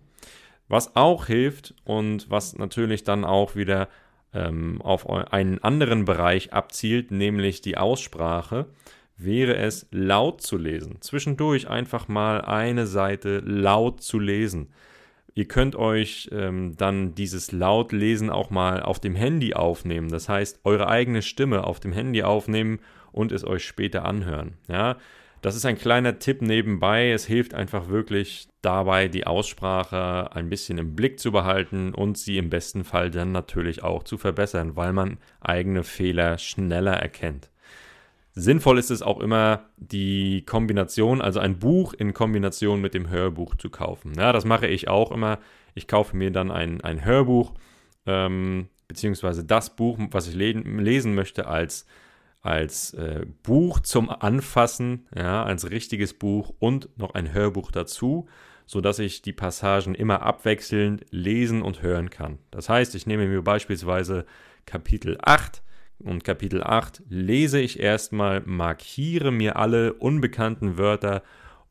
Was 0.67 0.95
auch 0.95 1.27
hilft 1.27 1.75
und 1.85 2.29
was 2.29 2.57
natürlich 2.57 3.03
dann 3.03 3.25
auch 3.25 3.55
wieder 3.55 3.89
ähm, 4.33 4.81
auf 4.81 5.09
einen 5.09 5.59
anderen 5.63 6.05
Bereich 6.05 6.53
abzielt, 6.53 7.11
nämlich 7.11 7.61
die 7.61 7.77
Aussprache, 7.77 8.67
wäre 9.15 9.55
es 9.55 9.87
laut 9.91 10.41
zu 10.41 10.57
lesen. 10.57 10.97
Zwischendurch 11.01 11.69
einfach 11.69 12.07
mal 12.07 12.41
eine 12.41 12.87
Seite 12.87 13.39
laut 13.39 14.01
zu 14.01 14.19
lesen. 14.19 14.73
Ihr 15.35 15.47
könnt 15.47 15.75
euch 15.75 16.29
ähm, 16.31 16.75
dann 16.77 17.15
dieses 17.15 17.51
Lautlesen 17.51 18.29
auch 18.29 18.51
mal 18.51 18.83
auf 18.83 18.99
dem 18.99 19.15
Handy 19.15 19.53
aufnehmen. 19.55 20.09
Das 20.09 20.29
heißt, 20.29 20.59
eure 20.63 20.87
eigene 20.87 21.21
Stimme 21.21 21.63
auf 21.63 21.79
dem 21.79 21.91
Handy 21.91 22.23
aufnehmen 22.23 22.79
und 23.11 23.31
es 23.31 23.45
euch 23.45 23.65
später 23.65 24.05
anhören. 24.05 24.57
Ja, 24.67 24.97
das 25.41 25.55
ist 25.55 25.65
ein 25.65 25.77
kleiner 25.77 26.19
Tipp 26.19 26.41
nebenbei. 26.41 27.11
Es 27.11 27.25
hilft 27.25 27.53
einfach 27.53 27.89
wirklich 27.89 28.47
dabei, 28.61 29.07
die 29.07 29.27
Aussprache 29.27 30.33
ein 30.33 30.49
bisschen 30.49 30.77
im 30.77 30.95
Blick 30.95 31.19
zu 31.19 31.31
behalten 31.31 31.93
und 31.93 32.17
sie 32.17 32.37
im 32.37 32.49
besten 32.49 32.83
Fall 32.83 33.11
dann 33.11 33.31
natürlich 33.31 33.83
auch 33.83 34.03
zu 34.03 34.17
verbessern, 34.17 34.75
weil 34.75 34.93
man 34.93 35.17
eigene 35.41 35.83
Fehler 35.83 36.37
schneller 36.37 36.93
erkennt. 36.93 37.49
Sinnvoll 38.35 38.79
ist 38.79 38.89
es 38.89 39.03
auch 39.03 39.19
immer, 39.19 39.65
die 39.77 40.43
Kombination, 40.45 41.21
also 41.21 41.39
ein 41.39 41.59
Buch 41.59 41.93
in 41.93 42.13
Kombination 42.13 42.81
mit 42.81 42.95
dem 42.95 43.09
Hörbuch 43.09 43.55
zu 43.55 43.69
kaufen. 43.69 44.13
Ja, 44.17 44.33
das 44.33 44.43
mache 44.43 44.67
ich 44.67 44.87
auch 44.87 45.11
immer. 45.11 45.39
Ich 45.75 45.87
kaufe 45.87 46.17
mir 46.17 46.31
dann 46.31 46.49
ein, 46.49 46.81
ein 46.81 47.05
Hörbuch, 47.05 47.53
ähm, 48.07 48.69
beziehungsweise 48.87 49.43
das 49.43 49.75
Buch, 49.75 49.99
was 50.11 50.27
ich 50.27 50.33
lesen 50.33 51.13
möchte, 51.13 51.45
als, 51.47 51.85
als 52.41 52.95
äh, 52.95 53.25
Buch 53.43 53.79
zum 53.81 54.09
Anfassen, 54.09 55.07
ja, 55.15 55.43
als 55.43 55.69
richtiges 55.69 56.15
Buch 56.15 56.53
und 56.57 56.89
noch 56.97 57.13
ein 57.13 57.33
Hörbuch 57.33 57.71
dazu, 57.71 58.27
sodass 58.65 58.97
ich 58.97 59.21
die 59.21 59.33
Passagen 59.33 59.93
immer 59.93 60.23
abwechselnd 60.23 61.05
lesen 61.11 61.61
und 61.61 61.83
hören 61.83 62.09
kann. 62.09 62.39
Das 62.49 62.67
heißt, 62.67 62.95
ich 62.95 63.05
nehme 63.05 63.27
mir 63.27 63.43
beispielsweise 63.43 64.25
Kapitel 64.65 65.17
8 65.21 65.62
und 66.03 66.23
Kapitel 66.23 66.63
8 66.63 67.03
lese 67.09 67.59
ich 67.59 67.79
erstmal, 67.79 68.41
markiere 68.45 69.31
mir 69.31 69.55
alle 69.55 69.93
unbekannten 69.93 70.77
Wörter 70.77 71.23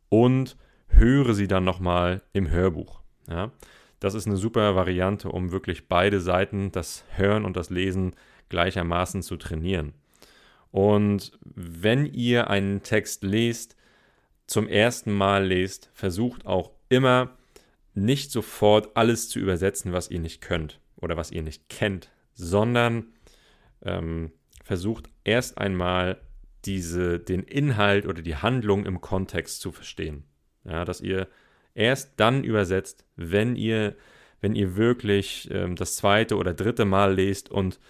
und 0.08 0.56
höre 0.88 1.34
sie 1.34 1.48
dann 1.48 1.64
nochmal 1.64 2.22
im 2.32 2.50
Hörbuch. 2.50 3.00
Ja, 3.28 3.52
das 4.00 4.14
ist 4.14 4.26
eine 4.26 4.36
super 4.36 4.74
Variante, 4.74 5.28
um 5.28 5.52
wirklich 5.52 5.88
beide 5.88 6.20
Seiten, 6.20 6.72
das 6.72 7.04
Hören 7.10 7.44
und 7.44 7.56
das 7.56 7.70
Lesen, 7.70 8.14
gleichermaßen 8.48 9.22
zu 9.22 9.36
trainieren. 9.36 9.94
Und 10.70 11.38
wenn 11.44 12.06
ihr 12.06 12.50
einen 12.50 12.82
Text 12.82 13.22
lest, 13.22 13.76
zum 14.46 14.68
ersten 14.68 15.12
Mal 15.12 15.46
lest, 15.46 15.90
versucht 15.94 16.46
auch 16.46 16.72
immer 16.88 17.36
nicht 17.94 18.30
sofort 18.30 18.96
alles 18.96 19.28
zu 19.28 19.38
übersetzen, 19.38 19.92
was 19.92 20.10
ihr 20.10 20.20
nicht 20.20 20.40
könnt 20.40 20.80
oder 20.96 21.16
was 21.16 21.30
ihr 21.30 21.42
nicht 21.42 21.68
kennt, 21.68 22.10
sondern 22.34 23.06
ähm, 23.84 24.32
versucht 24.64 25.08
erst 25.24 25.58
einmal 25.58 26.20
diese, 26.64 27.18
den 27.18 27.42
Inhalt 27.42 28.06
oder 28.06 28.22
die 28.22 28.36
Handlung 28.36 28.86
im 28.86 29.00
Kontext 29.00 29.60
zu 29.60 29.72
verstehen. 29.72 30.24
Ja, 30.64 30.84
dass 30.84 31.00
ihr 31.00 31.28
erst 31.74 32.12
dann 32.18 32.44
übersetzt, 32.44 33.04
wenn 33.16 33.56
ihr, 33.56 33.96
wenn 34.40 34.54
ihr 34.54 34.76
wirklich 34.76 35.48
ähm, 35.50 35.74
das 35.76 35.96
zweite 35.96 36.36
oder 36.36 36.54
dritte 36.54 36.84
Mal 36.84 37.14
lest 37.14 37.50
und 37.50 37.80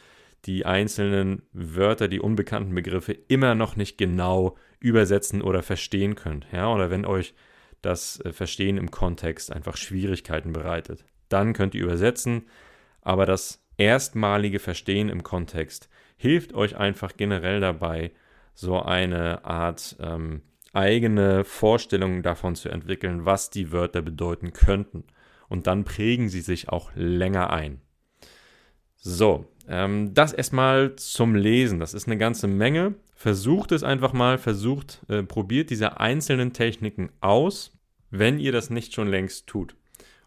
die 0.46 0.66
einzelnen 0.66 1.42
Wörter, 1.52 2.08
die 2.08 2.20
unbekannten 2.20 2.74
Begriffe 2.74 3.12
immer 3.12 3.54
noch 3.54 3.76
nicht 3.76 3.98
genau 3.98 4.56
übersetzen 4.80 5.42
oder 5.42 5.62
verstehen 5.62 6.16
könnt. 6.16 6.46
Ja, 6.52 6.72
oder 6.72 6.90
wenn 6.90 7.04
euch 7.04 7.34
das 7.82 8.20
äh, 8.20 8.32
Verstehen 8.32 8.78
im 8.78 8.90
Kontext 8.90 9.52
einfach 9.52 9.76
Schwierigkeiten 9.76 10.52
bereitet. 10.52 11.04
Dann 11.28 11.52
könnt 11.52 11.74
ihr 11.74 11.82
übersetzen, 11.82 12.46
aber 13.02 13.26
das 13.26 13.61
erstmalige 13.76 14.58
Verstehen 14.58 15.08
im 15.08 15.22
Kontext 15.22 15.88
hilft 16.16 16.54
euch 16.54 16.76
einfach 16.76 17.16
generell 17.16 17.60
dabei, 17.60 18.12
so 18.54 18.80
eine 18.80 19.44
Art 19.44 19.96
ähm, 19.98 20.42
eigene 20.72 21.44
Vorstellung 21.44 22.22
davon 22.22 22.54
zu 22.54 22.68
entwickeln, 22.68 23.24
was 23.24 23.50
die 23.50 23.72
Wörter 23.72 24.02
bedeuten 24.02 24.52
könnten. 24.52 25.04
Und 25.48 25.66
dann 25.66 25.84
prägen 25.84 26.28
sie 26.28 26.40
sich 26.40 26.68
auch 26.68 26.92
länger 26.94 27.50
ein. 27.50 27.80
So, 28.96 29.46
ähm, 29.68 30.14
das 30.14 30.32
erstmal 30.32 30.94
zum 30.96 31.34
Lesen. 31.34 31.80
Das 31.80 31.92
ist 31.92 32.06
eine 32.06 32.18
ganze 32.18 32.46
Menge. 32.46 32.94
Versucht 33.14 33.72
es 33.72 33.82
einfach 33.82 34.12
mal, 34.12 34.38
versucht, 34.38 35.02
äh, 35.08 35.22
probiert 35.22 35.70
diese 35.70 36.00
einzelnen 36.00 36.52
Techniken 36.52 37.10
aus, 37.20 37.76
wenn 38.10 38.38
ihr 38.38 38.52
das 38.52 38.70
nicht 38.70 38.94
schon 38.94 39.08
längst 39.08 39.46
tut. 39.46 39.74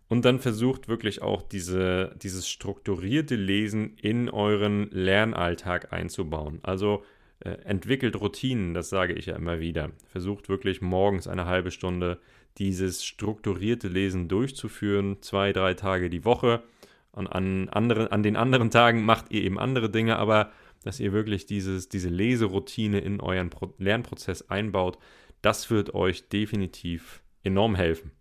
Und 0.07 0.23
dann 0.23 0.39
versucht 0.39 0.87
wirklich 0.87 1.21
auch 1.21 1.41
diese, 1.41 2.15
dieses 2.21 2.47
strukturierte 2.47 3.35
Lesen 3.35 3.97
in 3.97 4.29
euren 4.29 4.89
Lernalltag 4.91 5.91
einzubauen. 5.91 6.59
Also 6.61 7.03
äh, 7.39 7.49
entwickelt 7.63 8.19
Routinen, 8.19 8.73
das 8.73 8.89
sage 8.89 9.13
ich 9.13 9.25
ja 9.25 9.35
immer 9.35 9.59
wieder. 9.59 9.91
Versucht 10.07 10.47
wirklich 10.47 10.81
morgens 10.81 11.27
eine 11.27 11.45
halbe 11.45 11.71
Stunde 11.71 12.19
dieses 12.57 13.03
strukturierte 13.03 13.87
Lesen 13.87 14.27
durchzuführen, 14.27 15.21
zwei, 15.21 15.51
drei 15.51 15.73
Tage 15.73 16.09
die 16.09 16.23
Woche. 16.23 16.63
Und 17.11 17.27
an, 17.27 17.69
anderen, 17.69 18.07
an 18.07 18.23
den 18.23 18.35
anderen 18.35 18.69
Tagen 18.69 19.03
macht 19.03 19.31
ihr 19.31 19.43
eben 19.43 19.59
andere 19.59 19.89
Dinge, 19.89 20.17
aber 20.17 20.51
dass 20.83 20.99
ihr 20.99 21.13
wirklich 21.13 21.45
dieses, 21.45 21.89
diese 21.89 22.09
Leseroutine 22.09 22.99
in 22.99 23.19
euren 23.19 23.49
Pro 23.49 23.73
Lernprozess 23.79 24.49
einbaut, 24.49 24.99
das 25.41 25.69
wird 25.69 25.93
euch 25.93 26.29
definitiv 26.29 27.21
enorm 27.43 27.75
helfen. 27.75 28.11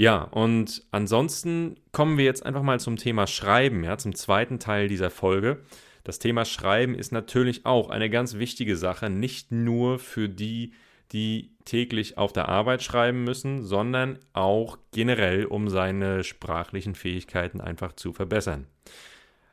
Ja, 0.00 0.22
und 0.22 0.84
ansonsten 0.92 1.74
kommen 1.90 2.18
wir 2.18 2.24
jetzt 2.24 2.46
einfach 2.46 2.62
mal 2.62 2.78
zum 2.78 2.96
Thema 2.96 3.26
Schreiben, 3.26 3.82
ja, 3.82 3.98
zum 3.98 4.14
zweiten 4.14 4.60
Teil 4.60 4.86
dieser 4.86 5.10
Folge. 5.10 5.64
Das 6.04 6.20
Thema 6.20 6.44
Schreiben 6.44 6.94
ist 6.94 7.10
natürlich 7.10 7.66
auch 7.66 7.90
eine 7.90 8.08
ganz 8.08 8.34
wichtige 8.34 8.76
Sache, 8.76 9.10
nicht 9.10 9.50
nur 9.50 9.98
für 9.98 10.28
die, 10.28 10.72
die 11.10 11.50
täglich 11.64 12.16
auf 12.16 12.32
der 12.32 12.48
Arbeit 12.48 12.84
schreiben 12.84 13.24
müssen, 13.24 13.64
sondern 13.64 14.20
auch 14.34 14.78
generell, 14.92 15.46
um 15.46 15.68
seine 15.68 16.22
sprachlichen 16.22 16.94
Fähigkeiten 16.94 17.60
einfach 17.60 17.92
zu 17.92 18.12
verbessern. 18.12 18.68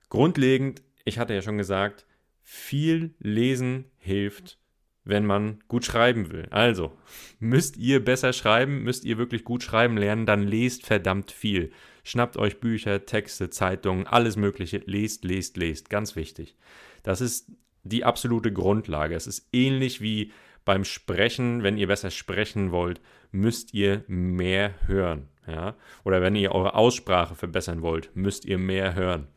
Grundlegend, 0.10 0.84
ich 1.06 1.18
hatte 1.18 1.34
ja 1.34 1.42
schon 1.42 1.58
gesagt, 1.58 2.06
viel 2.44 3.16
lesen 3.18 3.86
hilft 3.98 4.60
wenn 5.06 5.26
man 5.26 5.60
gut 5.68 5.86
schreiben 5.86 6.32
will. 6.32 6.48
Also, 6.50 6.92
müsst 7.40 7.78
ihr 7.78 8.04
besser 8.04 8.34
schreiben, 8.34 8.84
müsst 8.84 9.06
ihr 9.06 9.18
wirklich 9.18 9.44
gut 9.44 9.64
schreiben 9.64 9.98
lernen, 9.98 10.26
dann 10.26 10.44
lest 10.44 10.86
verdammt 10.86 11.32
viel. 11.32 11.72
Schnappt 12.04 12.38
euch 12.38 12.60
Bücher, 12.60 13.06
Texte, 13.06 13.50
Zeitungen, 13.50 14.08
alles 14.08 14.36
Mögliche. 14.36 14.82
Lest, 14.86 15.24
lest, 15.24 15.58
lest. 15.58 15.90
Ganz 15.90 16.16
wichtig. 16.16 16.56
Das 17.04 17.22
ist 17.22 17.52
die 17.84 18.04
absolute 18.04 18.52
Grundlage. 18.52 19.16
Es 19.16 19.28
ist 19.28 19.48
ähnlich 19.54 20.02
wie 20.02 20.32
beim 20.66 20.84
Sprechen. 20.84 21.64
Wenn 21.64 21.78
ihr 21.78 21.88
besser 21.88 22.12
sprechen 22.12 22.72
wollt, 22.72 23.00
müsst 23.32 23.74
ihr 23.74 24.04
mehr 24.08 24.74
hören. 24.88 25.30
Ja? 25.48 25.76
Oder 26.04 26.22
wenn 26.22 26.36
ihr 26.36 26.52
eure 26.52 26.76
Aussprache 26.76 27.36
verbessern 27.36 27.82
wollt, 27.82 28.16
müsst 28.16 28.46
ihr 28.46 28.58
mehr 28.58 28.96
hören. 28.96 29.28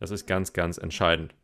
Das 0.00 0.10
ist 0.10 0.26
ganz, 0.26 0.52
ganz 0.52 0.78
entscheidend. 0.78 1.34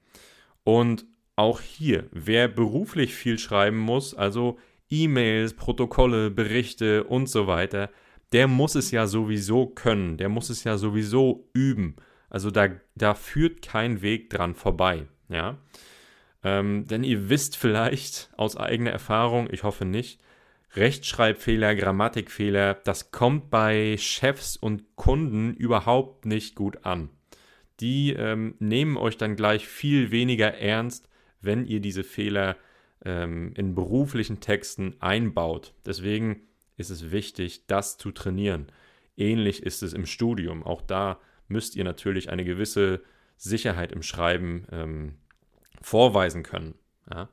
Und 0.65 1.07
auch 1.43 1.61
hier, 1.61 2.07
wer 2.13 2.49
beruflich 2.49 3.15
viel 3.15 3.39
schreiben 3.39 3.79
muss, 3.79 4.15
also 4.15 4.59
E-Mails, 4.89 5.55
Protokolle, 5.55 6.31
Berichte 6.31 7.05
und 7.05 7.29
so 7.29 7.47
weiter, 7.47 7.91
der 8.33 8.49
muss 8.49 8.75
es 8.75 8.91
ja 8.91 9.07
sowieso 9.07 9.67
können, 9.67 10.17
der 10.17 10.29
muss 10.29 10.51
es 10.51 10.65
ja 10.65 10.79
sowieso 10.79 11.49
üben. 11.53 11.97
Also 12.31 12.51
da, 12.51 12.69
da 12.95 13.15
führt 13.15 13.63
kein 13.63 14.01
Weg 14.03 14.31
dran 14.31 14.55
vorbei, 14.55 15.07
ja. 15.29 15.59
Ähm, 16.45 16.87
denn 16.87 17.05
ihr 17.05 17.29
wisst 17.29 17.57
vielleicht 17.57 18.31
aus 18.37 18.57
eigener 18.57 18.91
Erfahrung, 18.91 19.49
ich 19.51 19.63
hoffe 19.63 19.85
nicht, 19.85 20.21
Rechtschreibfehler, 20.75 21.75
Grammatikfehler, 21.75 22.75
das 22.75 23.11
kommt 23.13 23.51
bei 23.51 23.97
Chefs 23.99 24.57
und 24.57 24.97
Kunden 24.97 25.55
überhaupt 25.55 26.25
nicht 26.25 26.55
gut 26.55 26.85
an. 26.85 27.11
Die 27.81 28.13
ähm, 28.13 28.55
nehmen 28.59 28.97
euch 28.97 29.19
dann 29.19 29.37
gleich 29.37 29.69
viel 29.69 30.11
weniger 30.11 30.55
ernst, 30.55 31.09
wenn 31.43 31.67
ihr 31.67 31.81
diese 31.81 32.05
Fehler 32.05 32.57
ähm, 33.05 33.53
in 33.57 33.75
beruflichen 33.75 34.41
Texten 34.41 34.97
einbaut. 35.01 35.75
Deswegen 35.85 36.43
ist 36.77 36.91
es 36.91 37.11
wichtig, 37.11 37.67
das 37.67 37.99
zu 37.99 38.13
trainieren. 38.13 38.67
Ähnlich 39.17 39.63
ist 39.63 39.83
es 39.83 39.93
im 39.93 40.07
Studium. 40.07 40.63
Auch 40.63 40.83
da 40.83 41.21
müsst 41.49 41.77
ihr 41.77 41.85
natürlich 41.85 42.31
eine 42.31 42.45
gewisse 42.45 43.03
Sicherheit 43.37 43.93
im 43.93 44.03
Schreiben 44.03 44.67
ähm, 44.73 45.15
vorweisen 45.81 46.43
können. 46.43 46.75
Ja? 47.11 47.29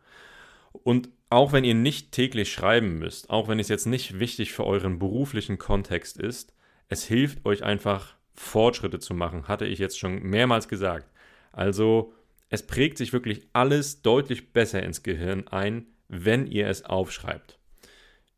Und 0.72 1.10
auch 1.30 1.54
wenn 1.54 1.64
ihr 1.64 1.76
nicht 1.76 2.12
täglich 2.12 2.52
schreiben 2.52 2.98
müsst, 2.98 3.30
auch 3.30 3.48
wenn 3.48 3.60
es 3.60 3.70
jetzt 3.70 3.86
nicht 3.86 4.20
wichtig 4.20 4.52
für 4.52 4.66
euren 4.66 4.98
beruflichen 4.98 5.58
Kontext 5.58 6.18
ist, 6.18 6.54
es 6.88 7.04
hilft 7.04 7.46
euch 7.46 7.64
einfach 7.64 8.16
Fortschritte 8.34 9.00
zu 9.00 9.14
machen, 9.14 9.48
hatte 9.48 9.66
ich 9.66 9.80
jetzt 9.80 10.00
schon 10.00 10.24
mehrmals 10.24 10.68
gesagt. 10.68 11.08
Also 11.52 12.14
es 12.50 12.66
prägt 12.66 12.98
sich 12.98 13.14
wirklich 13.14 13.48
alles 13.54 14.02
deutlich 14.02 14.52
besser 14.52 14.84
ins 14.84 15.04
Gehirn 15.04 15.48
ein, 15.48 15.86
wenn 16.08 16.48
ihr 16.48 16.68
es 16.68 16.84
aufschreibt. 16.84 17.60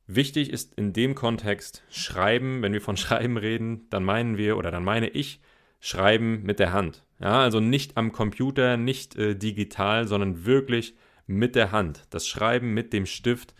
Wichtig 0.05 0.51
ist 0.51 0.73
in 0.75 0.91
dem 0.91 1.15
Kontext 1.15 1.83
Schreiben, 1.89 2.61
wenn 2.61 2.73
wir 2.73 2.81
von 2.81 2.97
Schreiben 2.97 3.37
reden, 3.37 3.87
dann 3.89 4.03
meinen 4.03 4.37
wir 4.37 4.57
oder 4.57 4.71
dann 4.71 4.83
meine 4.83 5.09
ich 5.09 5.41
Schreiben 5.79 6.43
mit 6.43 6.59
der 6.59 6.73
Hand. 6.73 7.05
Ja, 7.19 7.41
also 7.41 7.59
nicht 7.59 7.97
am 7.97 8.11
Computer, 8.11 8.77
nicht 8.77 9.15
äh, 9.15 9.35
digital, 9.35 10.07
sondern 10.07 10.45
wirklich 10.45 10.95
mit 11.27 11.55
der 11.55 11.71
Hand. 11.71 12.05
Das 12.09 12.27
Schreiben 12.27 12.73
mit 12.73 12.93
dem 12.93 13.05
Stift, 13.05 13.55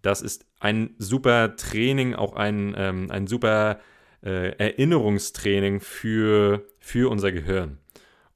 das 0.00 0.22
ist 0.22 0.46
ein 0.60 0.94
super 0.98 1.56
Training, 1.56 2.14
auch 2.14 2.34
ein, 2.34 2.74
ähm, 2.76 3.10
ein 3.10 3.26
super 3.26 3.80
äh, 4.22 4.56
Erinnerungstraining 4.58 5.80
für, 5.80 6.66
für 6.78 7.10
unser 7.10 7.32
Gehirn. 7.32 7.78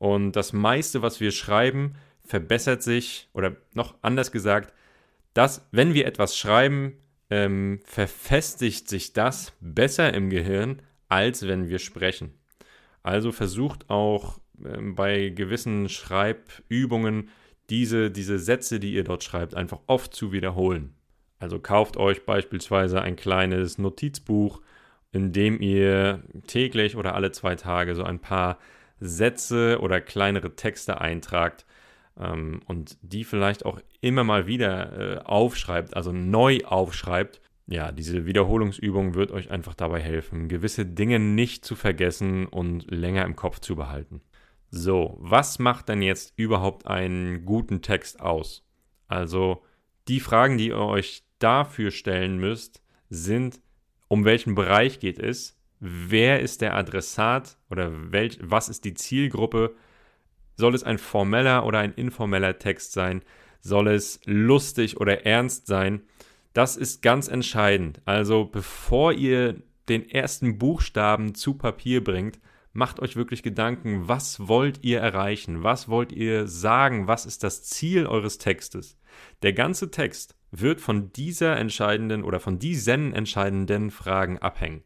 Und 0.01 0.33
das 0.33 0.55
meiste, 0.55 1.03
was 1.03 1.21
wir 1.21 1.31
schreiben, 1.31 1.93
verbessert 2.25 2.83
sich, 2.83 3.29
oder 3.35 3.57
noch 3.75 3.97
anders 4.01 4.33
gesagt, 4.33 4.73
dass, 5.35 5.69
wenn 5.73 5.93
wir 5.93 6.07
etwas 6.07 6.39
schreiben, 6.39 6.95
ähm, 7.29 7.81
verfestigt 7.85 8.89
sich 8.89 9.13
das 9.13 9.53
besser 9.61 10.15
im 10.15 10.31
Gehirn, 10.31 10.81
als 11.11 11.47
wenn 11.47 11.69
wir 11.69 11.79
sprechen. 11.79 12.33
Also 13.03 13.31
versucht 13.31 13.91
auch 13.91 14.41
ähm, 14.65 14.95
bei 14.95 15.29
gewissen 15.29 15.91
Schreibübungen 15.91 17.29
diese, 17.69 18.11
diese 18.11 18.39
Sätze, 18.39 18.81
die 18.81 18.95
ihr 18.95 19.05
dort 19.05 19.23
schreibt, 19.23 19.55
einfach 19.55 19.81
oft 19.87 20.15
zu 20.15 20.33
wiederholen. 20.33 20.95
Also 21.39 21.59
kauft 21.59 21.99
euch 21.99 22.25
beispielsweise 22.25 23.03
ein 23.03 23.17
kleines 23.17 23.77
Notizbuch, 23.77 24.63
in 25.13 25.33
dem 25.35 25.61
ihr 25.61 26.23
täglich 26.47 26.97
oder 26.97 27.15
alle 27.15 27.33
zwei 27.33 27.55
Tage 27.55 27.95
so 27.95 28.03
ein 28.03 28.19
paar 28.19 28.59
Sätze 29.01 29.79
oder 29.81 30.01
kleinere 30.01 30.55
Texte 30.55 31.01
eintragt 31.01 31.67
ähm, 32.19 32.61
und 32.67 32.99
die 33.03 33.25
vielleicht 33.25 33.65
auch 33.65 33.81
immer 34.01 34.25
mal 34.25 34.47
wieder 34.47 35.17
äh, 35.17 35.19
aufschreibt, 35.25 35.97
also 35.97 36.13
neu 36.13 36.61
aufschreibt. 36.65 37.41
Ja, 37.67 37.93
diese 37.93 38.27
Wiederholungsübung 38.27 39.15
wird 39.15 39.31
euch 39.31 39.51
einfach 39.51 39.75
dabei 39.75 40.01
helfen, 40.01 40.49
gewisse 40.49 40.87
Dinge 40.87 41.19
nicht 41.19 41.65
zu 41.65 41.77
vergessen 41.77 42.47
und 42.47 42.91
länger 42.91 43.25
im 43.25 43.37
Kopf 43.37 43.61
zu 43.61 43.77
behalten. 43.77 44.23
So, 44.71 45.17
was 45.21 45.59
macht 45.59 45.89
denn 45.89 46.03
jetzt 46.03 46.33
überhaupt 46.37 46.87
einen 46.87 47.45
guten 47.45 47.83
Text 47.83 48.21
aus? 48.21 48.65
Also, 49.09 49.63
die 50.09 50.21
Fragen, 50.21 50.59
die 50.59 50.69
ihr 50.69 50.79
euch 50.79 51.25
dafür 51.39 51.91
stellen 51.91 52.39
müsst, 52.39 52.83
sind, 53.09 53.61
um 54.09 54.25
welchen 54.25 54.55
Bereich 54.55 55.01
geht 55.01 55.19
es? 55.19 55.60
Wer 55.81 56.41
ist 56.41 56.61
der 56.61 56.77
Adressat 56.77 57.57
oder 57.71 58.13
welch, 58.13 58.39
was 58.43 58.69
ist 58.69 58.85
die 58.85 58.93
Zielgruppe? 58.93 59.75
Soll 60.57 60.75
es 60.75 60.85
ein 60.85 60.99
formeller 60.99 61.65
oder 61.65 61.79
ein 61.79 61.95
informeller 61.95 62.59
Text 62.59 62.93
sein? 62.93 63.23
Soll 63.61 63.89
es 63.89 64.21
lustig 64.27 65.01
oder 65.01 65.25
ernst 65.25 65.67
sein? 65.67 66.03
Das 66.53 66.77
ist 66.77 67.01
ganz 67.01 67.29
entscheidend. 67.29 68.03
Also 68.05 68.45
bevor 68.45 69.15
ihr 69.15 69.63
den 69.89 70.09
ersten 70.09 70.59
Buchstaben 70.59 71.35
zu 71.35 71.55
Papier 71.55 72.05
bringt, 72.05 72.39
macht 72.75 73.01
euch 73.01 73.17
wirklich 73.17 73.43
Gedanken, 73.43 74.07
was 74.07 74.49
wollt 74.49 74.85
ihr 74.85 75.01
erreichen, 75.01 75.63
was 75.63 75.89
wollt 75.89 76.13
ihr 76.13 76.47
sagen, 76.47 77.07
was 77.07 77.25
ist 77.25 77.43
das 77.43 77.63
Ziel 77.63 78.07
eures 78.07 78.37
Textes. 78.37 78.99
Der 79.43 79.55
ganze 79.55 79.91
Text 79.91 80.37
wird 80.51 80.83
von 80.83 81.11
dieser 81.13 81.57
entscheidenden 81.57 82.23
oder 82.23 82.39
von 82.39 82.59
diesen 82.59 83.15
entscheidenden 83.15 83.91
Fragen 83.91 84.39
abhängen. 84.39 84.83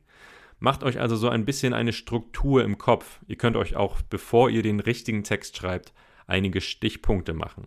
Macht 0.58 0.82
euch 0.82 1.00
also 1.00 1.16
so 1.16 1.28
ein 1.28 1.44
bisschen 1.44 1.74
eine 1.74 1.92
Struktur 1.92 2.64
im 2.64 2.78
Kopf. 2.78 3.20
Ihr 3.26 3.36
könnt 3.36 3.56
euch 3.56 3.76
auch, 3.76 4.00
bevor 4.02 4.50
ihr 4.50 4.62
den 4.62 4.80
richtigen 4.80 5.24
Text 5.24 5.56
schreibt, 5.56 5.92
einige 6.26 6.60
Stichpunkte 6.60 7.34
machen. 7.34 7.66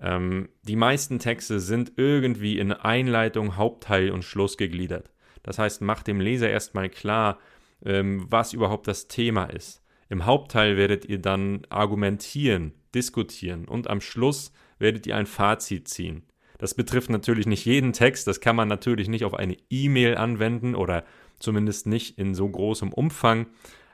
Ähm, 0.00 0.48
die 0.62 0.76
meisten 0.76 1.18
Texte 1.18 1.60
sind 1.60 1.92
irgendwie 1.96 2.58
in 2.58 2.72
Einleitung, 2.72 3.56
Hauptteil 3.56 4.10
und 4.10 4.24
Schluss 4.24 4.56
gegliedert. 4.56 5.10
Das 5.42 5.58
heißt, 5.58 5.80
macht 5.80 6.06
dem 6.06 6.20
Leser 6.20 6.50
erstmal 6.50 6.88
klar, 6.88 7.38
ähm, 7.84 8.26
was 8.28 8.52
überhaupt 8.52 8.88
das 8.88 9.08
Thema 9.08 9.44
ist. 9.44 9.82
Im 10.08 10.26
Hauptteil 10.26 10.76
werdet 10.76 11.04
ihr 11.06 11.18
dann 11.18 11.62
argumentieren, 11.70 12.74
diskutieren 12.94 13.66
und 13.66 13.88
am 13.88 14.00
Schluss 14.00 14.52
werdet 14.78 15.06
ihr 15.06 15.16
ein 15.16 15.26
Fazit 15.26 15.88
ziehen. 15.88 16.24
Das 16.58 16.74
betrifft 16.74 17.10
natürlich 17.10 17.46
nicht 17.46 17.64
jeden 17.64 17.92
Text, 17.92 18.26
das 18.26 18.40
kann 18.40 18.54
man 18.54 18.68
natürlich 18.68 19.08
nicht 19.08 19.24
auf 19.24 19.34
eine 19.34 19.56
E-Mail 19.70 20.16
anwenden 20.16 20.74
oder 20.74 21.04
zumindest 21.42 21.86
nicht 21.86 22.18
in 22.18 22.34
so 22.34 22.48
großem 22.48 22.92
Umfang, 22.92 23.46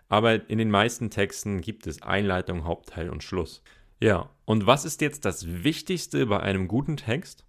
aber 0.09 0.49
in 0.49 0.59
den 0.59 0.71
meisten 0.71 1.11
Texten 1.11 1.61
gibt 1.61 1.87
es 1.87 2.03
Einleitung, 2.03 2.65
Hauptteil 2.65 3.11
und 3.11 3.23
Schluss. 3.23 3.63
Ja, 4.01 4.31
und 4.45 4.67
was 4.67 4.85
ist 4.85 5.01
jetzt 5.01 5.25
das 5.25 5.65
Wichtigste 5.65 6.27
bei 6.27 6.41
einem 6.41 6.69
guten 6.69 6.97
Text? 6.97 7.45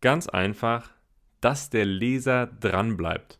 Ganz 0.00 0.28
einfach, 0.28 0.90
dass 1.40 1.70
der 1.70 1.84
Leser 1.84 2.46
dranbleibt. 2.46 3.38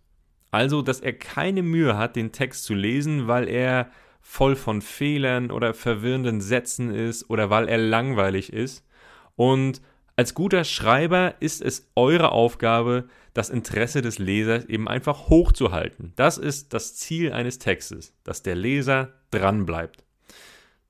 Also, 0.50 0.82
dass 0.82 1.00
er 1.00 1.12
keine 1.12 1.62
Mühe 1.62 1.96
hat, 1.96 2.16
den 2.16 2.32
Text 2.32 2.64
zu 2.64 2.74
lesen, 2.74 3.26
weil 3.26 3.48
er 3.48 3.90
voll 4.20 4.56
von 4.56 4.82
Fehlern 4.82 5.50
oder 5.50 5.74
verwirrenden 5.74 6.40
Sätzen 6.40 6.94
ist 6.94 7.28
oder 7.28 7.50
weil 7.50 7.68
er 7.68 7.78
langweilig 7.78 8.52
ist. 8.52 8.86
Und 9.36 9.82
als 10.18 10.34
guter 10.34 10.64
Schreiber 10.64 11.36
ist 11.38 11.62
es 11.62 11.92
eure 11.94 12.32
Aufgabe, 12.32 13.04
das 13.34 13.50
Interesse 13.50 14.02
des 14.02 14.18
Lesers 14.18 14.64
eben 14.64 14.88
einfach 14.88 15.28
hochzuhalten. 15.28 16.12
Das 16.16 16.38
ist 16.38 16.74
das 16.74 16.96
Ziel 16.96 17.32
eines 17.32 17.60
Textes, 17.60 18.16
dass 18.24 18.42
der 18.42 18.56
Leser 18.56 19.12
dranbleibt. 19.30 20.02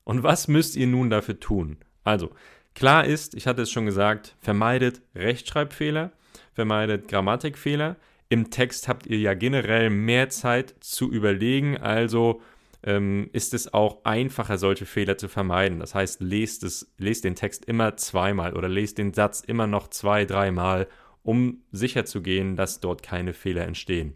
Und 0.05 0.23
was 0.23 0.49
müsst 0.49 0.77
ihr 0.77 0.87
nun 0.87 1.11
dafür 1.11 1.39
tun? 1.39 1.77
Also, 2.05 2.31
klar 2.75 3.05
ist, 3.05 3.35
ich 3.35 3.47
hatte 3.47 3.61
es 3.61 3.71
schon 3.71 3.85
gesagt, 3.85 4.35
vermeidet 4.41 5.03
Rechtschreibfehler, 5.15 6.11
vermeidet 6.55 7.07
Grammatikfehler, 7.09 7.97
im 8.31 8.49
Text 8.49 8.89
habt 8.89 9.07
ihr 9.07 9.19
ja 9.19 9.35
generell 9.35 9.91
mehr 9.91 10.31
Zeit 10.31 10.75
zu 10.81 11.13
überlegen, 11.13 11.77
also 11.77 12.41
ähm, 12.83 13.29
ist 13.33 13.55
es 13.55 13.73
auch 13.75 14.05
einfacher, 14.05 14.59
solche 14.59 14.87
Fehler 14.87 15.19
zu 15.19 15.29
vermeiden. 15.29 15.81
Das 15.81 15.95
heißt, 15.95 16.21
lest, 16.21 16.63
es, 16.63 16.93
lest 16.99 17.25
den 17.25 17.35
Text 17.35 17.65
immer 17.65 17.97
zweimal 17.97 18.55
oder 18.55 18.69
lest 18.69 18.99
den 18.99 19.13
Satz 19.13 19.41
immer 19.41 19.67
noch 19.67 19.89
zwei, 19.89 20.25
dreimal, 20.25 20.87
um 21.23 21.63
sicherzugehen, 21.73 22.57
dass 22.57 22.81
dort 22.81 23.03
keine 23.03 23.33
Fehler 23.33 23.67
entstehen. 23.67 24.15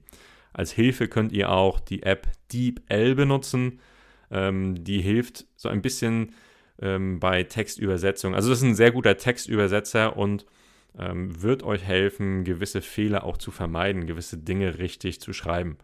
Als 0.53 0.73
Hilfe 0.73 1.09
könnt 1.09 1.33
ihr 1.33 1.51
auch 1.51 1.81
die 1.81 2.03
App 2.03 2.29
DeepL 2.53 3.15
benutzen. 3.15 3.81
Ähm, 4.31 4.85
die 4.85 5.01
hilft 5.01 5.47
so 5.57 5.69
ein 5.69 5.83
bisschen 5.83 6.35
ähm, 6.81 7.21
bei 7.21 7.43
Textübersetzung. 7.43 8.35
Also 8.35 8.51
das 8.51 8.59
ist 8.59 8.65
ein 8.65 8.75
sehr 8.75 8.93
guter 8.93 9.17
Textübersetzer 9.17 10.17
und 10.17 10.47
ähm, 10.99 11.43
wird 11.43 11.63
euch 11.63 11.83
helfen, 11.83 12.45
gewisse 12.45 12.83
Fehler 12.83 13.25
auch 13.25 13.39
zu 13.39 13.51
vermeiden, 13.51 14.07
gewisse 14.07 14.39
Dinge 14.39 14.79
richtig 14.79 15.21
zu 15.21 15.33
schreiben. 15.33 15.79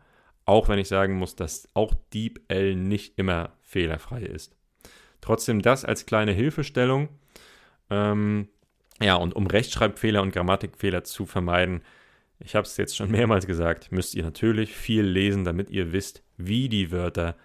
Auch 0.49 0.69
wenn 0.69 0.79
ich 0.79 0.89
sagen 0.89 1.15
muss, 1.15 1.37
dass 1.37 1.69
auch 1.75 1.95
DeepL 2.15 2.75
nicht 2.75 3.19
immer 3.19 3.53
fehlerfrei 3.61 4.23
ist. 4.23 4.57
Trotzdem 5.21 5.63
das 5.63 5.85
als 5.85 6.07
kleine 6.07 6.33
Hilfestellung. 6.33 7.09
Ähm, 7.91 8.49
ja, 9.01 9.17
und 9.17 9.37
um 9.37 9.47
Rechtschreibfehler 9.47 10.23
und 10.23 10.33
Grammatikfehler 10.33 11.05
zu 11.05 11.27
vermeiden, 11.27 11.83
ich 12.41 12.55
habe 12.55 12.67
es 12.67 12.77
jetzt 12.77 12.97
schon 12.97 13.11
mehrmals 13.13 13.47
gesagt, 13.47 13.93
müsst 13.93 14.15
ihr 14.15 14.25
natürlich 14.25 14.75
viel 14.75 15.03
lesen, 15.03 15.45
damit 15.45 15.71
ihr 15.71 15.93
wisst, 15.93 16.23
wie 16.37 16.69
die 16.69 16.91
Wörter 16.91 17.37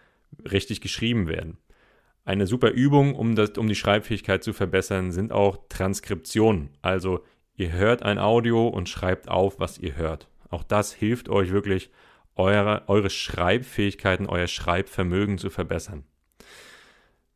richtig 0.49 0.81
geschrieben 0.81 1.27
werden. 1.27 1.57
Eine 2.25 2.47
super 2.47 2.71
Übung, 2.71 3.15
um, 3.15 3.35
das, 3.35 3.51
um 3.57 3.67
die 3.67 3.75
Schreibfähigkeit 3.75 4.43
zu 4.43 4.53
verbessern, 4.53 5.11
sind 5.11 5.33
auch 5.33 5.57
Transkriptionen. 5.67 6.69
Also 6.81 7.21
Ihr 7.55 7.71
hört 7.71 8.01
ein 8.01 8.17
Audio 8.17 8.67
und 8.67 8.89
schreibt 8.89 9.29
auf, 9.29 9.59
was 9.59 9.77
ihr 9.77 9.95
hört. 9.95 10.27
Auch 10.49 10.63
das 10.63 10.91
hilft 10.91 11.29
euch 11.29 11.51
wirklich, 11.51 11.91
eure, 12.35 12.83
eure 12.87 13.09
Schreibfähigkeiten, 13.09 14.27
euer 14.27 14.47
Schreibvermögen 14.47 15.37
zu 15.37 15.49
verbessern. 15.49 16.03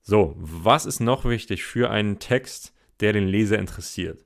So, 0.01 0.35
was 0.37 0.85
ist 0.85 0.99
noch 0.99 1.25
wichtig 1.25 1.65
für 1.65 1.89
einen 1.89 2.19
Text, 2.19 2.73
der 2.99 3.13
den 3.13 3.27
Leser 3.27 3.59
interessiert? 3.59 4.25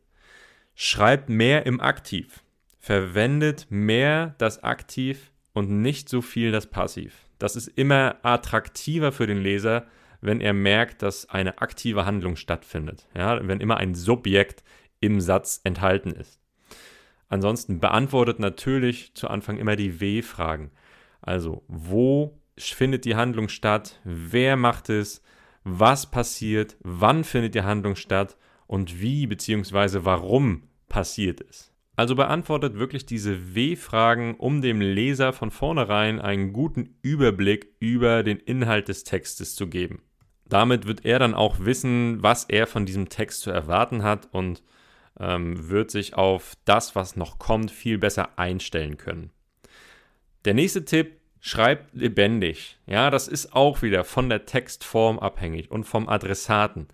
Schreibt 0.76 1.30
mehr 1.30 1.66
im 1.66 1.82
Aktiv. 1.82 2.44
Verwendet 2.80 3.68
mehr 3.70 4.36
das 4.38 4.64
Aktiv 4.64 5.32
und 5.54 5.70
nicht 5.70 6.10
so 6.10 6.22
viel 6.22 6.52
das 6.52 6.68
Passiv. 6.68 7.28
Das 7.40 7.56
ist 7.56 7.68
immer 7.68 8.18
attraktiver 8.24 9.12
für 9.12 9.28
den 9.28 9.42
Leser, 9.42 9.88
wenn 10.22 10.42
er 10.42 10.54
merkt, 10.54 11.02
dass 11.02 11.30
eine 11.30 11.60
aktive 11.60 12.06
Handlung 12.06 12.36
stattfindet. 12.36 13.08
Ja, 13.16 13.46
wenn 13.48 13.60
immer 13.60 13.78
ein 13.78 13.96
Subjekt 13.96 14.64
im 15.00 15.20
Satz 15.20 15.62
enthalten 15.64 16.12
ist. 16.12 16.41
Ansonsten 17.32 17.80
beantwortet 17.80 18.40
natürlich 18.40 19.16
zu 19.16 19.28
Anfang 19.28 19.58
immer 19.58 19.76
die 19.76 20.00
W-Fragen. 20.00 20.72
Also, 21.22 21.64
wo 21.68 22.40
findet 22.58 23.06
die 23.06 23.16
Handlung 23.16 23.50
statt? 23.50 24.00
Wer 24.04 24.56
macht 24.56 24.90
es? 24.90 25.24
was 25.64 26.10
passiert, 26.10 26.78
wann 26.82 27.24
findet 27.24 27.56
die 27.56 27.62
Handlung 27.62 27.96
statt 27.96 28.38
und 28.68 29.02
wie 29.02 29.28
bzw. 29.28 30.00
warum 30.04 30.64
passiert 30.88 31.42
es. 31.42 31.72
Also 31.96 32.16
beantwortet 32.16 32.76
wirklich 32.80 33.06
diese 33.06 33.54
W-Fragen, 33.54 34.36
um 34.36 34.62
dem 34.62 34.82
Leser 34.82 35.34
von 35.34 35.52
vornherein 35.52 36.20
einen 36.20 36.54
guten 36.54 36.96
Überblick 37.02 37.76
über 37.80 38.24
den 38.24 38.38
Inhalt 38.38 38.88
des 38.88 39.04
Textes 39.04 39.56
zu 39.56 39.68
geben. 39.68 40.02
Damit 40.46 40.88
wird 40.88 41.06
er 41.06 41.20
dann 41.20 41.34
auch 41.34 41.60
wissen, 41.60 42.24
was 42.24 42.46
er 42.46 42.66
von 42.66 42.86
diesem 42.86 43.10
Text 43.10 43.42
zu 43.42 43.52
erwarten 43.52 44.04
hat 44.04 44.30
und 44.32 44.64
ähm, 45.22 45.70
wird 45.70 45.92
sich 45.92 46.16
auf 46.16 46.56
das, 46.66 46.96
was 46.96 47.16
noch 47.16 47.40
kommt, 47.40 47.72
viel 47.72 47.98
besser 47.98 48.38
einstellen 48.38 48.98
können. 48.98 49.32
Der 50.44 50.56
nächste 50.56 50.84
Tipp, 50.84 51.22
schreibt 51.42 51.94
lebendig. 51.94 52.78
Ja, 52.86 53.10
das 53.10 53.28
ist 53.28 53.54
auch 53.54 53.82
wieder 53.82 54.06
von 54.06 54.30
der 54.30 54.46
Textform 54.46 55.20
abhängig 55.20 55.72
und 55.72 55.84
vom 55.84 56.08
Adressaten. 56.08 56.88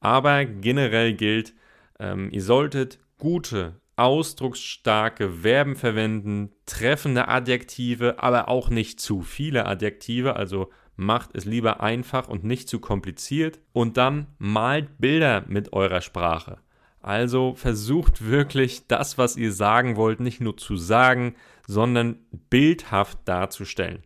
Aber 0.00 0.44
generell 0.44 1.14
gilt, 1.14 1.54
ähm, 1.98 2.28
ihr 2.32 2.42
solltet 2.42 2.98
gute, 3.18 3.76
ausdrucksstarke 3.94 5.30
Verben 5.42 5.76
verwenden, 5.76 6.50
treffende 6.66 7.28
Adjektive, 7.28 8.20
aber 8.20 8.48
auch 8.48 8.68
nicht 8.68 9.00
zu 9.00 9.22
viele 9.22 9.66
Adjektive, 9.66 10.34
also 10.34 10.70
macht 10.96 11.30
es 11.34 11.44
lieber 11.44 11.80
einfach 11.80 12.28
und 12.28 12.42
nicht 12.42 12.68
zu 12.68 12.80
kompliziert 12.80 13.60
und 13.72 13.96
dann 13.96 14.26
malt 14.38 14.98
Bilder 14.98 15.44
mit 15.46 15.72
eurer 15.72 16.00
Sprache. 16.00 16.58
Also 17.02 17.54
versucht 17.54 18.24
wirklich 18.24 18.86
das, 18.86 19.18
was 19.18 19.36
ihr 19.36 19.52
sagen 19.52 19.96
wollt, 19.96 20.20
nicht 20.20 20.40
nur 20.40 20.56
zu 20.56 20.76
sagen, 20.76 21.34
sondern 21.66 22.16
bildhaft 22.48 23.18
darzustellen. 23.24 24.02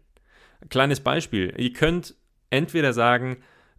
Kleines 0.70 1.00
Beispiel. 1.00 1.54
Ihr 1.58 1.74
könnt 1.74 2.14
entweder 2.48 2.94
sagen, 2.94 3.36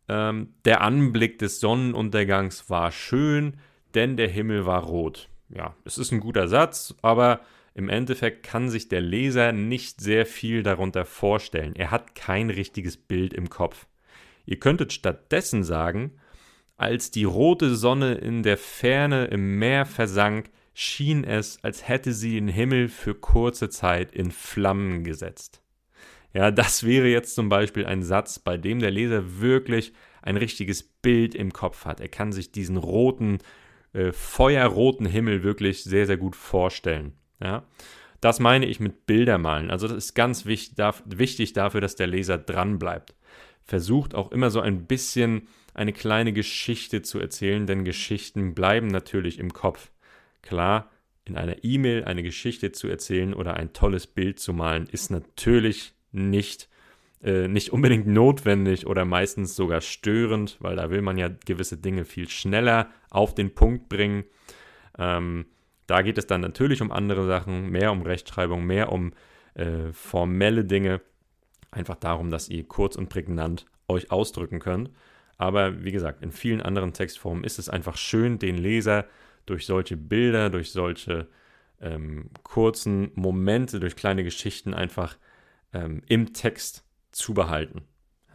ähm, 0.08 0.54
der 0.66 0.82
Anblick 0.82 1.40
des 1.40 1.60
Sonnenuntergangs 1.60 2.70
war 2.70 2.92
schön, 2.92 3.58
denn 3.96 4.18
der 4.18 4.30
Himmel 4.30 4.66
war 4.66 4.84
rot. 4.84 5.30
Ja, 5.50 5.76
es 5.84 5.98
ist 5.98 6.12
ein 6.12 6.20
guter 6.20 6.48
Satz, 6.48 6.94
aber 7.02 7.42
im 7.74 7.90
Endeffekt 7.90 8.44
kann 8.44 8.70
sich 8.70 8.88
der 8.90 9.02
Leser 9.02 9.52
nicht 9.52 10.02
sehr 10.02 10.26
viel 10.26 10.64
darunter 10.64 11.06
vorstellen. 11.06 11.76
Er 11.76 11.92
hat 11.92 12.16
kein 12.16 12.50
richtiges 12.50 12.98
Bild 12.98 13.34
im 13.34 13.50
Kopf. 13.50 13.88
Ihr 14.46 14.60
könntet 14.60 14.94
stattdessen 14.94 15.64
sagen, 15.64 16.12
als 16.78 17.12
die 17.12 17.24
rote 17.24 17.76
Sonne 17.76 18.16
in 18.16 18.44
der 18.44 18.58
Ferne 18.58 19.26
im 19.26 19.58
Meer 19.58 19.86
versank, 19.86 20.50
schien 20.74 21.24
es, 21.24 21.58
als 21.64 21.88
hätte 21.88 22.14
sie 22.14 22.36
den 22.36 22.48
Himmel 22.48 22.88
für 22.88 23.16
kurze 23.16 23.70
Zeit 23.70 24.12
in 24.12 24.32
Flammen 24.32 25.04
gesetzt. 25.04 25.62
Ja, 26.34 26.52
das 26.52 26.84
wäre 26.86 27.08
jetzt 27.08 27.34
zum 27.34 27.50
Beispiel 27.50 27.88
ein 27.88 28.04
Satz, 28.04 28.38
bei 28.38 28.58
dem 28.58 28.80
der 28.80 28.92
Leser 28.92 29.40
wirklich 29.40 29.94
ein 30.22 30.38
richtiges 30.38 30.84
Bild 30.84 31.34
im 31.34 31.52
Kopf 31.52 31.86
hat. 31.86 32.00
Er 32.00 32.10
kann 32.10 32.32
sich 32.32 32.52
diesen 32.52 32.78
roten, 32.78 33.40
äh, 33.94 34.12
feuerroten 34.12 35.08
Himmel 35.08 35.42
wirklich 35.42 35.84
sehr, 35.84 36.06
sehr 36.06 36.18
gut 36.18 36.36
vorstellen. 36.36 37.14
Ja, 37.42 37.66
das 38.22 38.40
meine 38.40 38.68
ich 38.68 38.80
mit 38.80 39.08
Bildermalen. 39.08 39.72
Also 39.72 39.88
das 39.88 39.98
ist 39.98 40.14
ganz 40.14 40.46
wichtig, 40.46 40.78
wichtig 41.06 41.54
dafür, 41.54 41.82
dass 41.82 41.96
der 41.96 42.08
Leser 42.08 42.38
dranbleibt. 42.38 43.16
Versucht 43.64 44.14
auch 44.14 44.32
immer 44.32 44.52
so 44.52 44.60
ein 44.60 44.86
bisschen 44.86 45.48
eine 45.78 45.94
kleine 45.94 46.34
Geschichte 46.34 47.04
zu 47.04 47.20
erzählen, 47.20 47.68
denn 47.68 47.86
Geschichten 47.86 48.56
bleiben 48.56 48.88
natürlich 48.88 49.40
im 49.40 49.54
Kopf. 49.54 49.92
Klar, 50.42 50.90
in 51.26 51.38
einer 51.38 51.64
E-Mail 51.64 52.04
eine 52.06 52.24
Geschichte 52.24 52.72
zu 52.72 52.88
erzählen 52.88 53.34
oder 53.34 53.56
ein 53.56 53.74
tolles 53.74 54.08
Bild 54.08 54.40
zu 54.40 54.54
malen, 54.54 54.88
ist 54.92 55.12
natürlich 55.12 55.94
nicht, 56.12 56.68
äh, 57.22 57.48
nicht 57.48 57.72
unbedingt 57.72 58.08
notwendig 58.08 58.88
oder 58.88 59.06
meistens 59.06 59.56
sogar 59.56 59.82
störend, 59.82 60.58
weil 60.60 60.76
da 60.76 60.90
will 60.90 61.04
man 61.04 61.18
ja 61.18 61.30
gewisse 61.46 61.78
Dinge 61.78 62.06
viel 62.06 62.28
schneller 62.28 62.90
auf 63.12 63.36
den 63.36 63.54
Punkt 63.54 63.88
bringen. 63.88 64.24
Ähm, 64.98 65.46
da 65.86 66.02
geht 66.02 66.18
es 66.18 66.26
dann 66.26 66.42
natürlich 66.42 66.82
um 66.82 66.92
andere 66.92 67.28
Sachen, 67.28 67.70
mehr 67.70 67.92
um 67.92 68.02
Rechtschreibung, 68.02 68.66
mehr 68.66 68.92
um 68.92 69.14
äh, 69.54 69.92
formelle 69.92 70.66
Dinge. 70.66 71.02
Einfach 71.70 71.98
darum, 71.98 72.32
dass 72.32 72.50
ihr 72.50 72.68
kurz 72.68 72.96
und 72.96 73.10
prägnant 73.10 73.66
euch 73.88 74.12
ausdrücken 74.12 74.60
könnt. 74.60 74.90
Aber 75.38 75.84
wie 75.84 75.92
gesagt, 75.92 76.24
in 76.24 76.32
vielen 76.32 76.62
anderen 76.62 76.94
Textformen 76.94 77.44
ist 77.44 77.60
es 77.60 77.70
einfach 77.70 77.98
schön, 77.98 78.40
den 78.40 78.58
Leser 78.58 79.06
durch 79.46 79.66
solche 79.66 79.98
Bilder, 79.98 80.50
durch 80.50 80.72
solche 80.72 81.28
ähm, 81.80 82.30
kurzen 82.44 83.12
Momente, 83.16 83.80
durch 83.80 83.96
kleine 83.96 84.24
Geschichten 84.24 84.74
einfach 84.74 85.18
ähm, 85.74 86.02
im 86.08 86.34
Text 86.34 86.84
zu 87.12 87.34
behalten. 87.34 87.84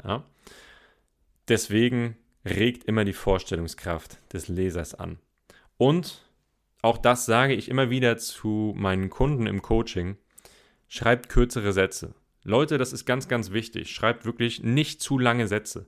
Ja? 0.05 0.25
Deswegen 1.49 2.17
regt 2.45 2.85
immer 2.85 3.05
die 3.05 3.13
Vorstellungskraft 3.13 4.19
des 4.33 4.49
Lesers 4.49 4.95
an. 4.95 5.19
Und 5.77 6.29
auch 6.83 6.99
das 6.99 7.27
sage 7.27 7.55
ich 7.55 7.69
immer 7.69 7.91
wieder 7.91 8.17
zu 8.17 8.75
meinen 8.77 9.11
Kunden 9.11 9.47
im 9.47 9.63
Coaching. 9.63 10.17
Schreibt 10.89 11.29
kürzere 11.29 11.73
Sätze. 11.73 12.15
Leute, 12.45 12.77
das 12.79 12.93
ist 12.93 13.07
ganz, 13.07 13.29
ganz 13.29 13.53
wichtig. 13.53 13.91
Schreibt 13.91 14.25
wirklich 14.25 14.63
nicht 14.63 15.01
zu 15.01 15.19
lange 15.19 15.47
Sätze. 15.47 15.87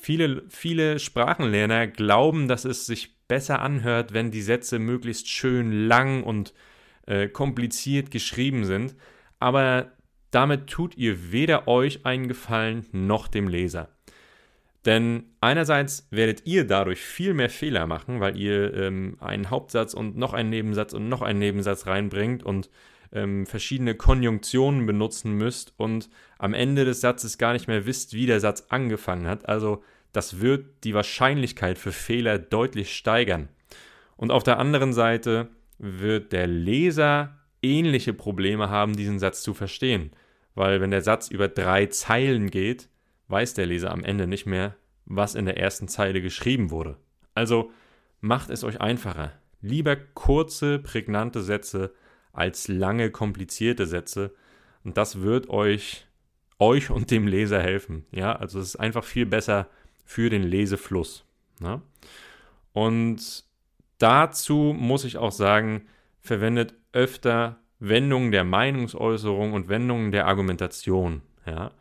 Viele, 0.00 0.44
viele 0.48 0.98
Sprachenlerner 0.98 1.86
glauben, 1.86 2.48
dass 2.48 2.64
es 2.64 2.86
sich 2.86 3.18
besser 3.28 3.60
anhört, 3.60 4.12
wenn 4.12 4.30
die 4.30 4.42
Sätze 4.42 4.78
möglichst 4.78 5.28
schön 5.28 5.86
lang 5.86 6.22
und 6.22 6.54
äh, 7.06 7.28
kompliziert 7.28 8.10
geschrieben 8.10 8.64
sind. 8.64 8.96
Aber 9.38 9.92
damit 10.30 10.68
tut 10.68 10.96
ihr 10.96 11.32
weder 11.32 11.68
euch 11.68 12.06
einen 12.06 12.28
Gefallen 12.28 12.86
noch 12.92 13.28
dem 13.28 13.48
Leser. 13.48 13.88
Denn 14.86 15.24
einerseits 15.40 16.08
werdet 16.10 16.46
ihr 16.46 16.66
dadurch 16.66 17.00
viel 17.00 17.34
mehr 17.34 17.50
Fehler 17.50 17.86
machen, 17.86 18.20
weil 18.20 18.38
ihr 18.38 18.72
ähm, 18.74 19.16
einen 19.20 19.50
Hauptsatz 19.50 19.92
und 19.92 20.16
noch 20.16 20.32
einen 20.32 20.48
Nebensatz 20.48 20.94
und 20.94 21.08
noch 21.08 21.20
einen 21.20 21.38
Nebensatz 21.38 21.86
reinbringt 21.86 22.42
und 22.42 22.70
ähm, 23.12 23.46
verschiedene 23.46 23.94
Konjunktionen 23.94 24.86
benutzen 24.86 25.32
müsst 25.32 25.74
und 25.76 26.08
am 26.38 26.54
Ende 26.54 26.84
des 26.84 27.00
Satzes 27.00 27.38
gar 27.38 27.52
nicht 27.52 27.68
mehr 27.68 27.86
wisst, 27.86 28.14
wie 28.14 28.26
der 28.26 28.40
Satz 28.40 28.66
angefangen 28.68 29.26
hat. 29.26 29.48
Also 29.48 29.82
das 30.12 30.40
wird 30.40 30.84
die 30.84 30.94
Wahrscheinlichkeit 30.94 31.78
für 31.78 31.92
Fehler 31.92 32.38
deutlich 32.38 32.94
steigern. 32.94 33.48
Und 34.16 34.30
auf 34.30 34.42
der 34.42 34.58
anderen 34.58 34.92
Seite 34.92 35.48
wird 35.78 36.32
der 36.32 36.46
Leser 36.46 37.38
ähnliche 37.62 38.12
Probleme 38.12 38.70
haben, 38.70 38.96
diesen 38.96 39.18
Satz 39.18 39.42
zu 39.42 39.54
verstehen. 39.54 40.10
Weil 40.54 40.80
wenn 40.80 40.90
der 40.90 41.02
Satz 41.02 41.28
über 41.28 41.48
drei 41.48 41.86
Zeilen 41.86 42.50
geht, 42.50 42.88
weiß 43.28 43.54
der 43.54 43.66
Leser 43.66 43.90
am 43.92 44.04
Ende 44.04 44.26
nicht 44.26 44.46
mehr, 44.46 44.76
was 45.04 45.34
in 45.34 45.44
der 45.44 45.58
ersten 45.58 45.88
Zeile 45.88 46.20
geschrieben 46.20 46.70
wurde. 46.70 46.96
Also 47.34 47.70
macht 48.20 48.50
es 48.50 48.64
euch 48.64 48.80
einfacher. 48.80 49.32
Lieber 49.62 49.96
kurze, 49.96 50.78
prägnante 50.78 51.42
Sätze 51.42 51.94
als 52.32 52.68
lange, 52.68 53.10
komplizierte 53.10 53.86
Sätze. 53.86 54.34
Und 54.84 54.96
das 54.96 55.20
wird 55.20 55.48
euch, 55.48 56.06
euch 56.58 56.90
und 56.90 57.10
dem 57.10 57.26
Leser 57.26 57.60
helfen. 57.60 58.06
Ja, 58.12 58.34
also 58.34 58.60
es 58.60 58.68
ist 58.68 58.76
einfach 58.76 59.04
viel 59.04 59.26
besser 59.26 59.68
für 60.04 60.30
den 60.30 60.42
Lesefluss. 60.42 61.24
Ne? 61.60 61.82
Und 62.72 63.44
dazu 63.98 64.74
muss 64.76 65.04
ich 65.04 65.18
auch 65.18 65.32
sagen, 65.32 65.86
verwendet 66.20 66.74
öfter 66.92 67.60
Wendungen 67.78 68.30
der 68.30 68.44
Meinungsäußerung 68.44 69.52
und 69.52 69.68
Wendungen 69.68 70.12
der 70.12 70.26
Argumentation. 70.26 71.22
Ja? 71.46 71.72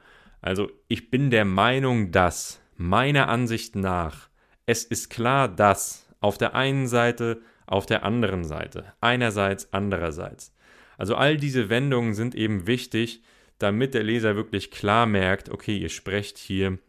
Also 0.42 0.70
ich 0.88 1.10
bin 1.10 1.30
der 1.30 1.46
Meinung, 1.46 2.12
dass 2.12 2.62
meiner 2.76 3.28
Ansicht 3.28 3.76
nach 3.76 4.30
es 4.70 4.84
ist 4.84 5.10
klar, 5.10 5.48
dass 5.48 6.06
auf 6.20 6.38
der 6.38 6.54
einen 6.54 6.88
Seite 6.88 7.42
auf 7.70 7.86
der 7.86 8.04
anderen 8.04 8.44
Seite. 8.44 8.94
Einerseits, 9.02 9.72
andererseits. 9.74 10.56
Also 10.98 11.16
all 11.16 11.38
diese 11.38 11.70
Wendungen 11.70 12.14
sind 12.14 12.36
eben 12.36 12.68
wichtig, 12.68 13.24
damit 13.58 13.94
der 13.94 14.04
Leser 14.04 14.36
wirklich 14.36 14.72
klar 14.72 15.06
merkt, 15.06 15.50
okay, 15.50 15.78
ihr 15.78 15.90
sprecht 15.90 16.38
hier 16.38 16.80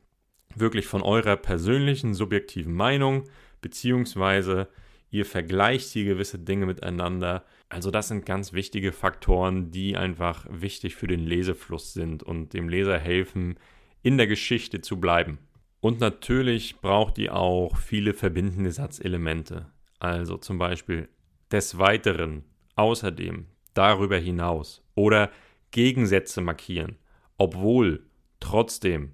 wirklich 0.54 0.86
von 0.86 1.02
eurer 1.02 1.36
persönlichen, 1.36 2.14
subjektiven 2.14 2.74
Meinung, 2.74 3.24
beziehungsweise 3.60 4.68
ihr 5.10 5.26
vergleicht 5.26 5.90
hier 5.90 6.04
gewisse 6.04 6.38
Dinge 6.38 6.66
miteinander. 6.66 7.44
Also 7.68 7.90
das 7.90 8.08
sind 8.08 8.26
ganz 8.26 8.52
wichtige 8.52 8.92
Faktoren, 8.92 9.70
die 9.70 9.96
einfach 9.96 10.46
wichtig 10.50 10.96
für 10.96 11.06
den 11.06 11.20
Lesefluss 11.20 11.92
sind 11.92 12.22
und 12.22 12.52
dem 12.52 12.68
Leser 12.68 12.98
helfen, 12.98 13.58
in 14.02 14.16
der 14.16 14.26
Geschichte 14.26 14.80
zu 14.80 14.98
bleiben. 14.98 15.38
Und 15.80 16.00
natürlich 16.00 16.80
braucht 16.80 17.18
ihr 17.18 17.34
auch 17.34 17.76
viele 17.76 18.14
verbindende 18.14 18.72
Satzelemente. 18.72 19.66
Also 20.00 20.38
zum 20.38 20.58
Beispiel 20.58 21.08
des 21.52 21.78
Weiteren, 21.78 22.44
außerdem, 22.74 23.46
darüber 23.74 24.16
hinaus 24.16 24.82
oder 24.94 25.30
Gegensätze 25.70 26.40
markieren, 26.40 26.96
obwohl, 27.38 28.06
trotzdem. 28.40 29.12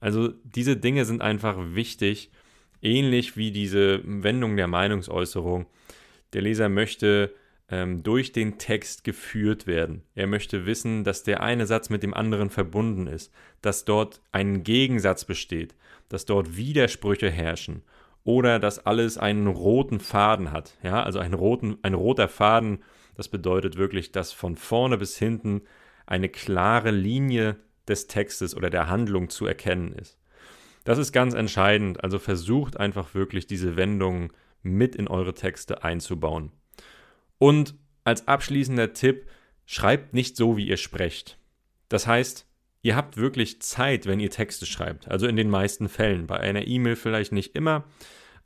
Also 0.00 0.28
diese 0.42 0.76
Dinge 0.76 1.04
sind 1.06 1.22
einfach 1.22 1.56
wichtig, 1.74 2.30
ähnlich 2.82 3.36
wie 3.36 3.52
diese 3.52 4.02
Wendung 4.04 4.56
der 4.56 4.66
Meinungsäußerung. 4.66 5.66
Der 6.34 6.42
Leser 6.42 6.68
möchte 6.68 7.34
ähm, 7.70 8.02
durch 8.02 8.32
den 8.32 8.58
Text 8.58 9.04
geführt 9.04 9.66
werden. 9.66 10.02
Er 10.14 10.26
möchte 10.26 10.66
wissen, 10.66 11.04
dass 11.04 11.22
der 11.22 11.42
eine 11.42 11.66
Satz 11.66 11.88
mit 11.88 12.02
dem 12.02 12.12
anderen 12.12 12.50
verbunden 12.50 13.06
ist, 13.06 13.32
dass 13.62 13.84
dort 13.84 14.20
ein 14.32 14.64
Gegensatz 14.64 15.24
besteht, 15.24 15.74
dass 16.08 16.26
dort 16.26 16.56
Widersprüche 16.56 17.30
herrschen 17.30 17.82
oder 18.24 18.58
dass 18.58 18.84
alles 18.84 19.18
einen 19.18 19.46
roten 19.46 20.00
Faden 20.00 20.50
hat. 20.50 20.76
Ja, 20.82 21.02
also 21.02 21.18
ein, 21.18 21.34
roten, 21.34 21.78
ein 21.82 21.94
roter 21.94 22.28
Faden, 22.28 22.82
das 23.14 23.28
bedeutet 23.28 23.76
wirklich, 23.76 24.12
dass 24.12 24.32
von 24.32 24.56
vorne 24.56 24.98
bis 24.98 25.16
hinten 25.16 25.62
eine 26.06 26.28
klare 26.28 26.90
Linie 26.90 27.56
des 27.86 28.06
Textes 28.06 28.56
oder 28.56 28.70
der 28.70 28.88
Handlung 28.88 29.28
zu 29.28 29.46
erkennen 29.46 29.92
ist. 29.92 30.18
Das 30.84 30.98
ist 30.98 31.12
ganz 31.12 31.34
entscheidend, 31.34 32.02
also 32.02 32.18
versucht 32.18 32.78
einfach 32.78 33.14
wirklich 33.14 33.46
diese 33.46 33.76
Wendungen 33.76 34.32
mit 34.62 34.96
in 34.96 35.08
eure 35.08 35.34
Texte 35.34 35.84
einzubauen. 35.84 36.50
Und 37.38 37.74
als 38.04 38.28
abschließender 38.28 38.92
Tipp, 38.92 39.26
schreibt 39.66 40.12
nicht 40.12 40.36
so, 40.36 40.56
wie 40.56 40.66
ihr 40.66 40.76
sprecht. 40.76 41.38
Das 41.88 42.06
heißt, 42.06 42.46
ihr 42.84 42.94
habt 42.94 43.16
wirklich 43.16 43.62
Zeit, 43.62 44.06
wenn 44.06 44.20
ihr 44.20 44.30
Texte 44.30 44.66
schreibt. 44.66 45.08
Also 45.08 45.26
in 45.26 45.36
den 45.36 45.50
meisten 45.50 45.88
Fällen. 45.88 46.26
Bei 46.26 46.38
einer 46.38 46.66
E-Mail 46.68 46.96
vielleicht 46.96 47.32
nicht 47.32 47.56
immer, 47.56 47.84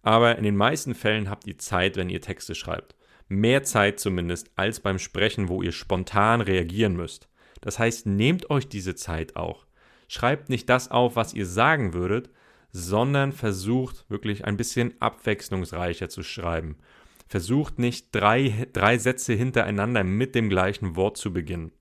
aber 0.03 0.39
in 0.39 0.45
den 0.45 0.57
meisten 0.57 0.95
Fällen 0.95 1.29
habt 1.29 1.47
ihr 1.47 1.59
Zeit, 1.59 1.97
wenn 1.97 2.09
ihr 2.09 2.21
Texte 2.21 2.55
schreibt. 2.55 2.95
Mehr 3.27 3.65
Zeit 3.65 3.99
zumindest 3.99 4.51
als 4.55 4.81
beim 4.81 5.01
Sprechen, 5.01 5.49
wo 5.49 5.61
ihr 5.61 5.73
spontan 5.73 6.41
reagieren 6.41 6.97
müsst. 6.97 7.29
Das 7.61 7.81
heißt, 7.81 8.07
nehmt 8.07 8.49
euch 8.49 8.69
diese 8.69 8.95
Zeit 8.95 9.35
auch. 9.35 9.67
Schreibt 10.07 10.49
nicht 10.49 10.71
das 10.71 10.91
auf, 10.91 11.17
was 11.17 11.35
ihr 11.35 11.45
sagen 11.45 11.93
würdet, 11.93 12.31
sondern 12.71 13.33
versucht 13.33 14.09
wirklich 14.09 14.45
ein 14.45 14.57
bisschen 14.57 14.95
abwechslungsreicher 15.01 16.09
zu 16.09 16.23
schreiben. 16.23 16.79
Versucht 17.27 17.81
nicht 17.81 18.15
drei, 18.15 18.69
drei 18.73 18.99
Sätze 18.99 19.35
hintereinander 19.35 20.05
mit 20.05 20.37
dem 20.37 20.49
gleichen 20.49 20.95
Wort 20.95 21.17
zu 21.17 21.33
beginnen. 21.33 21.73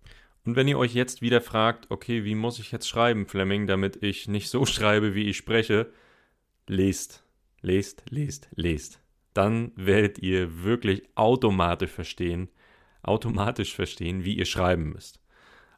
Und 0.48 0.56
wenn 0.56 0.70
ihr 0.70 0.78
euch 0.78 0.94
jetzt 0.94 1.22
wieder 1.22 1.42
fragt, 1.42 1.92
okay, 1.92 2.24
wie 2.24 2.34
muss 2.34 2.58
ich 2.58 2.72
jetzt 2.72 2.88
schreiben, 2.88 3.26
Fleming, 3.26 3.68
damit 3.68 4.02
ich 4.02 4.30
nicht 4.30 4.48
so 4.48 4.66
schreibe, 4.66 5.14
wie 5.14 5.28
ich 5.30 5.36
spreche, 5.36 5.92
lest, 6.68 7.26
lest, 7.62 8.06
lest, 8.10 8.48
lest. 8.56 9.02
Dann 9.34 9.74
werdet 9.76 10.20
ihr 10.20 10.64
wirklich 10.64 11.04
automatisch 11.16 11.92
verstehen, 11.92 12.48
automatisch 13.04 13.76
verstehen, 13.76 14.24
wie 14.24 14.38
ihr 14.38 14.46
schreiben 14.46 14.94
müsst. 14.94 15.20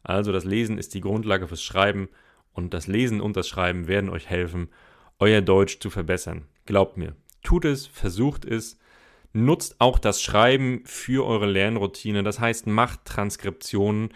Also 0.03 0.31
das 0.31 0.45
Lesen 0.45 0.77
ist 0.77 0.93
die 0.93 1.01
Grundlage 1.01 1.47
fürs 1.47 1.63
Schreiben 1.63 2.07
und 2.53 2.75
das 2.75 2.85
Lesen 2.85 3.21
und 3.21 3.37
das 3.37 3.47
Schreiben 3.47 3.87
werden 3.87 4.11
euch 4.11 4.29
helfen, 4.29 4.69
euer 5.17 5.41
Deutsch 5.41 5.79
zu 5.79 5.89
verbessern. 5.89 6.45
Glaubt 6.67 6.95
mir. 6.95 7.15
Tut 7.41 7.65
es, 7.65 7.87
versucht 7.87 8.45
es, 8.45 8.77
nutzt 9.33 9.81
auch 9.81 9.97
das 9.97 10.21
Schreiben 10.21 10.83
für 10.85 11.25
eure 11.25 11.47
Lernroutine. 11.47 12.21
Das 12.21 12.39
heißt, 12.39 12.67
macht 12.67 13.05
Transkriptionen, 13.05 14.11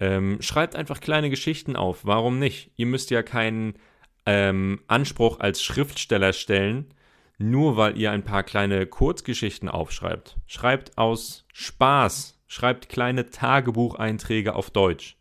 ähm, 0.00 0.38
schreibt 0.40 0.76
einfach 0.76 1.00
kleine 1.00 1.30
Geschichten 1.30 1.76
auf. 1.76 2.04
Warum 2.04 2.38
nicht? 2.38 2.70
Ihr 2.76 2.86
müsst 2.86 3.10
ja 3.10 3.22
keinen 3.22 3.74
ähm, 4.26 4.80
Anspruch 4.88 5.40
als 5.40 5.62
Schriftsteller 5.62 6.32
stellen, 6.32 6.92
nur 7.38 7.76
weil 7.76 7.96
ihr 7.98 8.10
ein 8.10 8.24
paar 8.24 8.42
kleine 8.42 8.86
Kurzgeschichten 8.86 9.68
aufschreibt. 9.68 10.36
Schreibt 10.46 10.98
aus 10.98 11.46
Spaß, 11.52 12.38
schreibt 12.46 12.88
kleine 12.88 13.30
Tagebucheinträge 13.30 14.54
auf 14.54 14.70
Deutsch. 14.70 15.16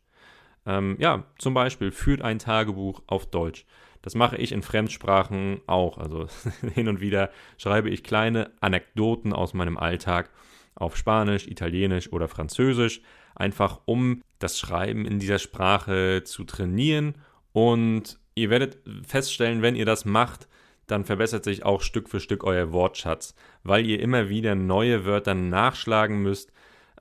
Ähm, 0.66 0.98
ja, 1.00 1.26
zum 1.38 1.54
Beispiel 1.54 1.92
führt 1.92 2.22
ein 2.22 2.40
Tagebuch 2.40 3.04
auf 3.08 3.28
Deutsch. 3.28 3.66
Das 4.02 4.16
mache 4.16 4.38
ich 4.38 4.52
in 4.52 4.62
Fremdsprachen 4.62 5.62
auch. 5.68 5.98
Also 5.98 6.28
hin 6.74 6.88
und 6.88 7.02
wieder 7.02 7.32
schreibe 7.58 7.90
ich 7.90 8.04
kleine 8.04 8.52
Anekdoten 8.62 9.34
aus 9.34 9.54
meinem 9.54 9.78
Alltag 9.78 10.30
auf 10.76 10.98
Spanisch, 10.98 11.48
Italienisch 11.48 12.12
oder 12.12 12.28
Französisch, 12.28 13.02
einfach 13.36 13.82
um 13.86 14.22
das 14.40 14.60
Schreiben 14.60 15.06
in 15.06 15.20
dieser 15.20 15.40
Sprache 15.40 16.24
zu 16.24 16.44
trainieren. 16.44 17.16
Und 17.54 18.20
ihr 18.36 18.50
werdet 18.50 18.78
feststellen, 19.08 19.62
wenn 19.62 19.76
ihr 19.76 19.86
das 19.86 20.06
macht, 20.06 20.48
dann 20.88 21.06
verbessert 21.06 21.44
sich 21.44 21.66
auch 21.66 21.82
Stück 21.82 22.10
für 22.10 22.20
Stück 22.20 22.44
euer 22.44 22.72
Wortschatz, 22.72 23.36
weil 23.64 23.86
ihr 23.86 24.00
immer 24.00 24.30
wieder 24.30 24.56
neue 24.56 25.06
Wörter 25.06 25.34
nachschlagen 25.34 26.22
müsst, 26.22 26.52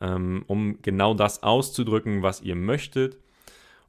ähm, 0.00 0.44
um 0.46 0.80
genau 0.82 1.14
das 1.14 1.42
auszudrücken, 1.42 2.22
was 2.22 2.40
ihr 2.40 2.56
möchtet. 2.56 3.18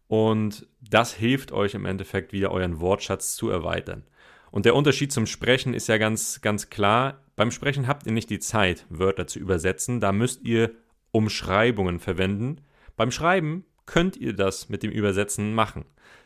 Und 0.08 0.68
das 0.82 1.14
hilft 1.14 1.52
euch 1.52 1.74
im 1.74 1.86
Endeffekt 1.86 2.34
wieder 2.34 2.52
euren 2.52 2.80
Wortschatz 2.80 3.36
zu 3.36 3.50
erweitern. 3.50 4.04
Und 4.52 4.66
der 4.66 4.76
Unterschied 4.76 5.12
zum 5.12 5.26
Sprechen 5.26 5.74
ist 5.74 5.88
ja 5.88 5.98
ganz, 5.98 6.42
ganz 6.42 6.70
klar. 6.70 7.22
Beim 7.36 7.52
Sprechen 7.52 7.88
habt 7.88 8.06
ihr 8.06 8.12
nicht 8.12 8.30
die 8.30 8.40
Zeit, 8.40 8.86
Wörter 8.90 9.28
zu 9.28 9.40
übersetzen. 9.40 10.00
Da 10.00 10.12
müsst 10.12 10.44
ihr 10.44 10.72
Umschreibungen 11.16 12.00
verwenden. 12.00 12.60
Beim 12.98 13.10
Schreiben 13.10 13.64
könnt 13.86 14.18
ihr 14.18 14.34
das 14.34 14.68
mit 14.68 14.84
dem 14.84 14.92
Übersetzen 14.92 15.56
machen. 15.56 15.86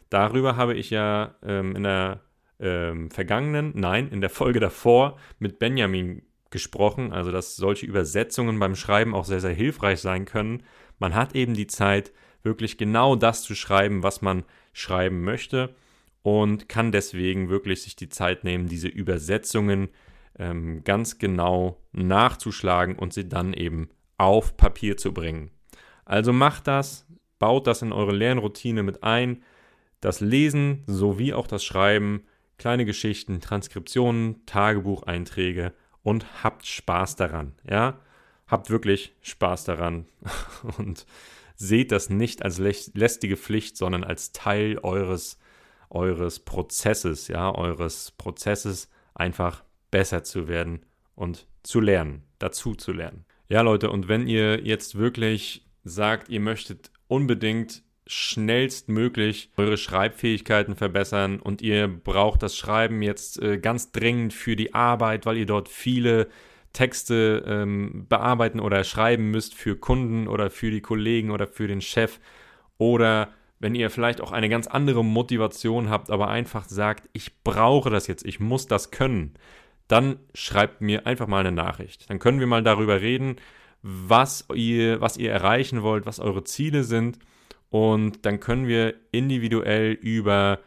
Darüber 0.10 0.56
habe 0.56 0.74
ich 0.74 0.90
ja 0.90 1.36
ähm, 1.44 1.76
in 1.76 1.84
der 1.84 2.22
ähm, 2.60 3.12
vergangenen, 3.12 3.74
nein, 3.76 4.10
in 4.10 4.20
der 4.20 4.32
Folge 4.32 4.60
davor 4.60 5.20
mit 5.38 5.60
Benjamin 5.60 6.24
gesprochen, 6.50 7.14
also 7.14 7.32
dass 7.32 7.56
solche 7.56 7.86
Übersetzungen 7.86 8.58
beim 8.58 8.76
Schreiben 8.76 9.14
auch 9.14 9.26
sehr, 9.26 9.42
sehr 9.42 9.54
hilfreich 9.54 10.00
sein 10.00 10.26
können. 10.26 10.64
Man 10.98 11.14
hat 11.14 11.36
eben 11.36 11.54
die 11.54 11.68
Zeit, 11.68 12.12
wirklich 12.42 12.78
genau 12.78 13.16
das 13.16 13.44
zu 13.44 13.54
schreiben, 13.54 14.02
was 14.02 14.24
man 14.24 14.44
schreiben 14.74 15.24
möchte 15.24 15.76
und 16.24 16.68
kann 16.68 16.92
deswegen 16.92 17.50
wirklich 17.50 17.84
sich 17.84 17.96
die 17.96 18.10
Zeit 18.10 18.44
nehmen, 18.44 18.68
diese 18.68 18.88
Übersetzungen 18.88 19.90
ähm, 20.40 20.84
ganz 20.84 21.20
genau 21.20 21.78
nachzuschlagen 21.92 22.96
und 22.96 23.14
sie 23.14 23.28
dann 23.28 23.54
eben 23.54 23.90
auf 24.20 24.58
Papier 24.58 24.98
zu 24.98 25.14
bringen. 25.14 25.50
Also 26.06 26.34
macht 26.34 26.68
das, 26.68 27.08
baut 27.40 27.66
das 27.66 27.82
in 27.82 27.92
eure 27.92 28.12
Lernroutine 28.12 28.84
mit 28.84 29.04
ein. 29.04 29.44
Das 30.02 30.20
Lesen 30.20 30.84
sowie 30.86 31.34
auch 31.34 31.48
das 31.48 31.64
Schreiben, 31.64 32.24
kleine 32.58 32.86
Geschichten, 32.86 33.42
Transkriptionen, 33.42 34.46
Tagebucheinträge 34.46 35.74
und 36.04 36.44
habt 36.44 36.68
Spaß 36.68 37.16
daran. 37.16 37.54
Ja, 37.68 38.00
habt 38.48 38.70
wirklich 38.70 39.16
Spaß 39.22 39.64
daran 39.64 40.06
und 40.78 41.06
seht 41.56 41.92
das 41.92 42.10
nicht 42.10 42.44
als 42.44 42.58
lästige 42.58 43.38
Pflicht, 43.38 43.78
sondern 43.78 44.04
als 44.04 44.32
Teil 44.32 44.80
eures, 44.80 45.40
eures 45.90 46.40
Prozesses, 46.40 47.28
ja, 47.28 47.54
eures 47.54 48.12
Prozesses 48.12 48.90
einfach 49.14 49.64
besser 49.92 50.24
zu 50.24 50.48
werden 50.48 50.86
und 51.16 51.48
zu 51.64 51.80
lernen, 51.80 52.24
dazu 52.40 52.76
zu 52.76 52.92
lernen. 52.92 53.26
Ja, 53.52 53.62
Leute, 53.62 53.90
und 53.90 54.08
wenn 54.08 54.28
ihr 54.28 54.64
jetzt 54.64 54.96
wirklich 54.96 55.66
sagt, 55.84 56.30
ihr 56.30 56.40
möchtet 56.40 56.92
unbedingt 57.08 57.82
schnellstmöglich 58.06 59.50
eure 59.58 59.78
Schreibfähigkeiten 59.78 60.76
verbessern 60.76 61.40
und 61.40 61.64
ihr 61.64 61.88
braucht 61.88 62.44
das 62.44 62.56
Schreiben 62.56 63.02
jetzt 63.02 63.42
äh, 63.42 63.58
ganz 63.58 63.92
dringend 63.92 64.34
für 64.34 64.56
die 64.56 64.76
Arbeit, 64.76 65.26
weil 65.26 65.38
ihr 65.38 65.48
dort 65.48 65.68
viele 65.68 66.28
Texte 66.74 67.44
ähm, 67.48 68.06
bearbeiten 68.08 68.60
oder 68.60 68.84
schreiben 68.84 69.32
müsst 69.32 69.56
für 69.56 69.76
Kunden 69.76 70.28
oder 70.28 70.52
für 70.52 70.70
die 70.70 70.82
Kollegen 70.82 71.32
oder 71.32 71.48
für 71.48 71.68
den 71.68 71.82
Chef 71.82 72.20
oder 72.78 73.30
wenn 73.60 73.74
ihr 73.74 73.90
vielleicht 73.90 74.22
auch 74.22 74.32
eine 74.32 74.50
ganz 74.50 74.68
andere 74.68 75.04
Motivation 75.04 75.90
habt, 75.90 76.12
aber 76.12 76.28
einfach 76.28 76.66
sagt, 76.66 77.10
ich 77.14 77.44
brauche 77.44 77.90
das 77.90 78.06
jetzt, 78.06 78.26
ich 78.26 78.40
muss 78.40 78.68
das 78.68 78.92
können, 78.92 79.34
dann 79.90 80.20
schreibt 80.34 80.80
mir 80.80 81.06
einfach 81.06 81.28
mal 81.28 81.40
eine 81.40 81.52
Nachricht. 81.52 82.10
Dann 82.10 82.20
können 82.20 82.40
wir 82.40 82.48
mal 82.48 82.64
darüber 82.64 83.02
reden, 83.02 83.36
was 83.82 84.46
ihr, 84.54 85.02
was 85.02 85.18
ihr 85.18 85.32
erreichen 85.32 85.82
wollt, 85.82 86.06
was 86.06 86.20
eure 86.20 86.44
Ziele 86.46 86.84
sind. 86.84 87.20
Und 87.70 88.26
dann 88.26 88.40
können 88.40 88.68
wir 88.68 88.96
individuell 89.12 89.92
über 89.92 90.60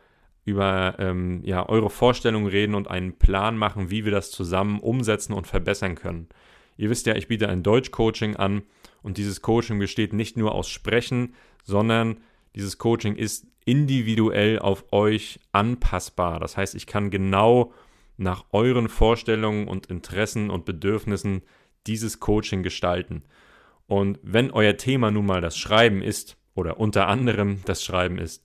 über 0.45 0.97
ähm, 0.99 1.41
ja, 1.45 1.69
eure 1.69 1.89
Vorstellungen 1.89 2.49
reden 2.49 2.75
und 2.75 2.89
einen 2.89 3.17
Plan 3.17 3.57
machen, 3.57 3.91
wie 3.91 4.05
wir 4.05 4.11
das 4.11 4.33
zusammen 4.33 4.81
umsetzen 4.81 5.35
und 5.35 5.47
verbessern 5.47 5.95
können. 5.95 6.29
Ihr 6.77 6.91
wisst 6.91 7.07
ja, 7.07 7.15
ich 7.15 7.29
biete 7.29 7.49
ein 7.49 7.63
Deutsch-Coaching 7.63 8.35
an 8.37 8.63
und 9.03 9.19
dieses 9.19 9.41
Coaching 9.41 9.79
besteht 9.79 10.13
nicht 10.13 10.37
nur 10.37 10.53
aus 10.53 10.69
Sprechen, 10.69 11.35
sondern 11.63 12.19
dieses 12.57 12.79
Coaching 12.79 13.15
ist 13.15 13.47
individuell 13.65 14.59
auf 14.59 14.93
euch 14.93 15.39
anpassbar. 15.53 16.41
Das 16.41 16.57
heißt, 16.57 16.75
ich 16.75 16.89
kann 16.89 17.11
genau 17.11 17.73
nach 18.23 18.45
euren 18.53 18.89
Vorstellungen 18.89 19.69
und 19.69 19.87
Interessen 19.87 20.51
und 20.51 20.65
Bedürfnissen 20.65 21.43
dieses 21.87 22.21
Coaching 22.21 22.63
gestalten. 22.63 23.23
Und 23.87 24.19
wenn 24.23 24.51
euer 24.51 24.77
Thema 24.77 25.11
nun 25.11 25.27
mal 25.27 25.41
das 25.41 25.59
Schreiben 25.59 26.03
ist 26.03 26.37
oder 26.55 26.79
unter 26.79 27.09
anderem 27.09 27.61
das 27.65 27.85
Schreiben 27.85 28.19
ist, 28.19 28.45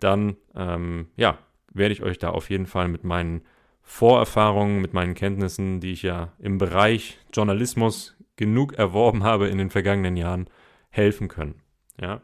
dann 0.00 0.36
ähm, 0.54 1.08
ja, 1.16 1.38
werde 1.72 1.92
ich 1.92 2.02
euch 2.02 2.18
da 2.18 2.30
auf 2.30 2.50
jeden 2.50 2.66
Fall 2.66 2.88
mit 2.88 3.04
meinen 3.04 3.42
Vorerfahrungen, 3.82 4.80
mit 4.80 4.92
meinen 4.92 5.14
Kenntnissen, 5.14 5.80
die 5.80 5.92
ich 5.92 6.02
ja 6.02 6.32
im 6.38 6.58
Bereich 6.58 7.18
Journalismus 7.32 8.16
genug 8.36 8.74
erworben 8.74 9.24
habe 9.24 9.48
in 9.48 9.58
den 9.58 9.70
vergangenen 9.70 10.16
Jahren, 10.16 10.48
helfen 10.90 11.28
können. 11.28 11.62
Ja? 12.00 12.20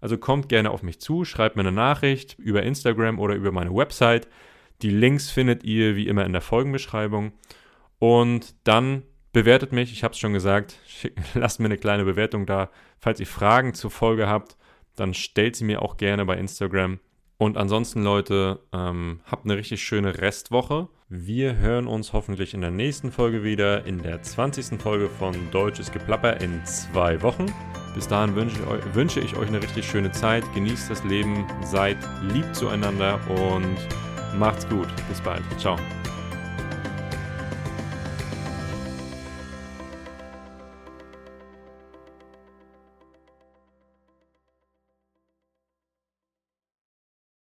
Also 0.00 0.18
kommt 0.18 0.48
gerne 0.48 0.70
auf 0.70 0.82
mich 0.82 1.00
zu, 1.00 1.24
schreibt 1.24 1.56
mir 1.56 1.62
eine 1.62 1.72
Nachricht 1.72 2.38
über 2.38 2.62
Instagram 2.62 3.18
oder 3.18 3.34
über 3.34 3.52
meine 3.52 3.74
Website. 3.74 4.28
Die 4.82 4.90
Links 4.90 5.30
findet 5.30 5.64
ihr 5.64 5.96
wie 5.96 6.08
immer 6.08 6.24
in 6.24 6.32
der 6.32 6.42
Folgenbeschreibung. 6.42 7.32
Und 7.98 8.54
dann 8.64 9.04
Bewertet 9.34 9.72
mich, 9.72 9.92
ich 9.92 10.04
habe 10.04 10.12
es 10.12 10.20
schon 10.20 10.32
gesagt. 10.32 10.78
Schick, 10.86 11.16
lasst 11.34 11.58
mir 11.58 11.66
eine 11.66 11.76
kleine 11.76 12.04
Bewertung 12.04 12.46
da. 12.46 12.70
Falls 13.00 13.18
ihr 13.18 13.26
Fragen 13.26 13.74
zur 13.74 13.90
Folge 13.90 14.28
habt, 14.28 14.56
dann 14.94 15.12
stellt 15.12 15.56
sie 15.56 15.64
mir 15.64 15.82
auch 15.82 15.96
gerne 15.96 16.24
bei 16.24 16.36
Instagram. 16.36 17.00
Und 17.36 17.56
ansonsten, 17.56 18.04
Leute, 18.04 18.60
ähm, 18.72 19.20
habt 19.24 19.44
eine 19.44 19.56
richtig 19.56 19.82
schöne 19.82 20.20
Restwoche. 20.20 20.86
Wir 21.08 21.56
hören 21.56 21.88
uns 21.88 22.12
hoffentlich 22.12 22.54
in 22.54 22.60
der 22.60 22.70
nächsten 22.70 23.10
Folge 23.10 23.42
wieder, 23.42 23.84
in 23.86 24.00
der 24.00 24.22
20. 24.22 24.80
Folge 24.80 25.08
von 25.08 25.34
Deutsches 25.50 25.90
Geplapper 25.90 26.40
in 26.40 26.64
zwei 26.64 27.20
Wochen. 27.20 27.46
Bis 27.96 28.06
dahin 28.06 28.36
wünsche 28.36 28.56
ich, 28.60 28.66
euch, 28.68 28.94
wünsche 28.94 29.18
ich 29.18 29.36
euch 29.36 29.48
eine 29.48 29.60
richtig 29.60 29.84
schöne 29.84 30.12
Zeit. 30.12 30.44
Genießt 30.54 30.88
das 30.88 31.02
Leben, 31.02 31.44
seid 31.64 31.98
lieb 32.32 32.54
zueinander 32.54 33.18
und 33.28 33.76
macht's 34.38 34.68
gut. 34.68 34.88
Bis 35.08 35.20
bald. 35.20 35.42
Ciao. 35.58 35.76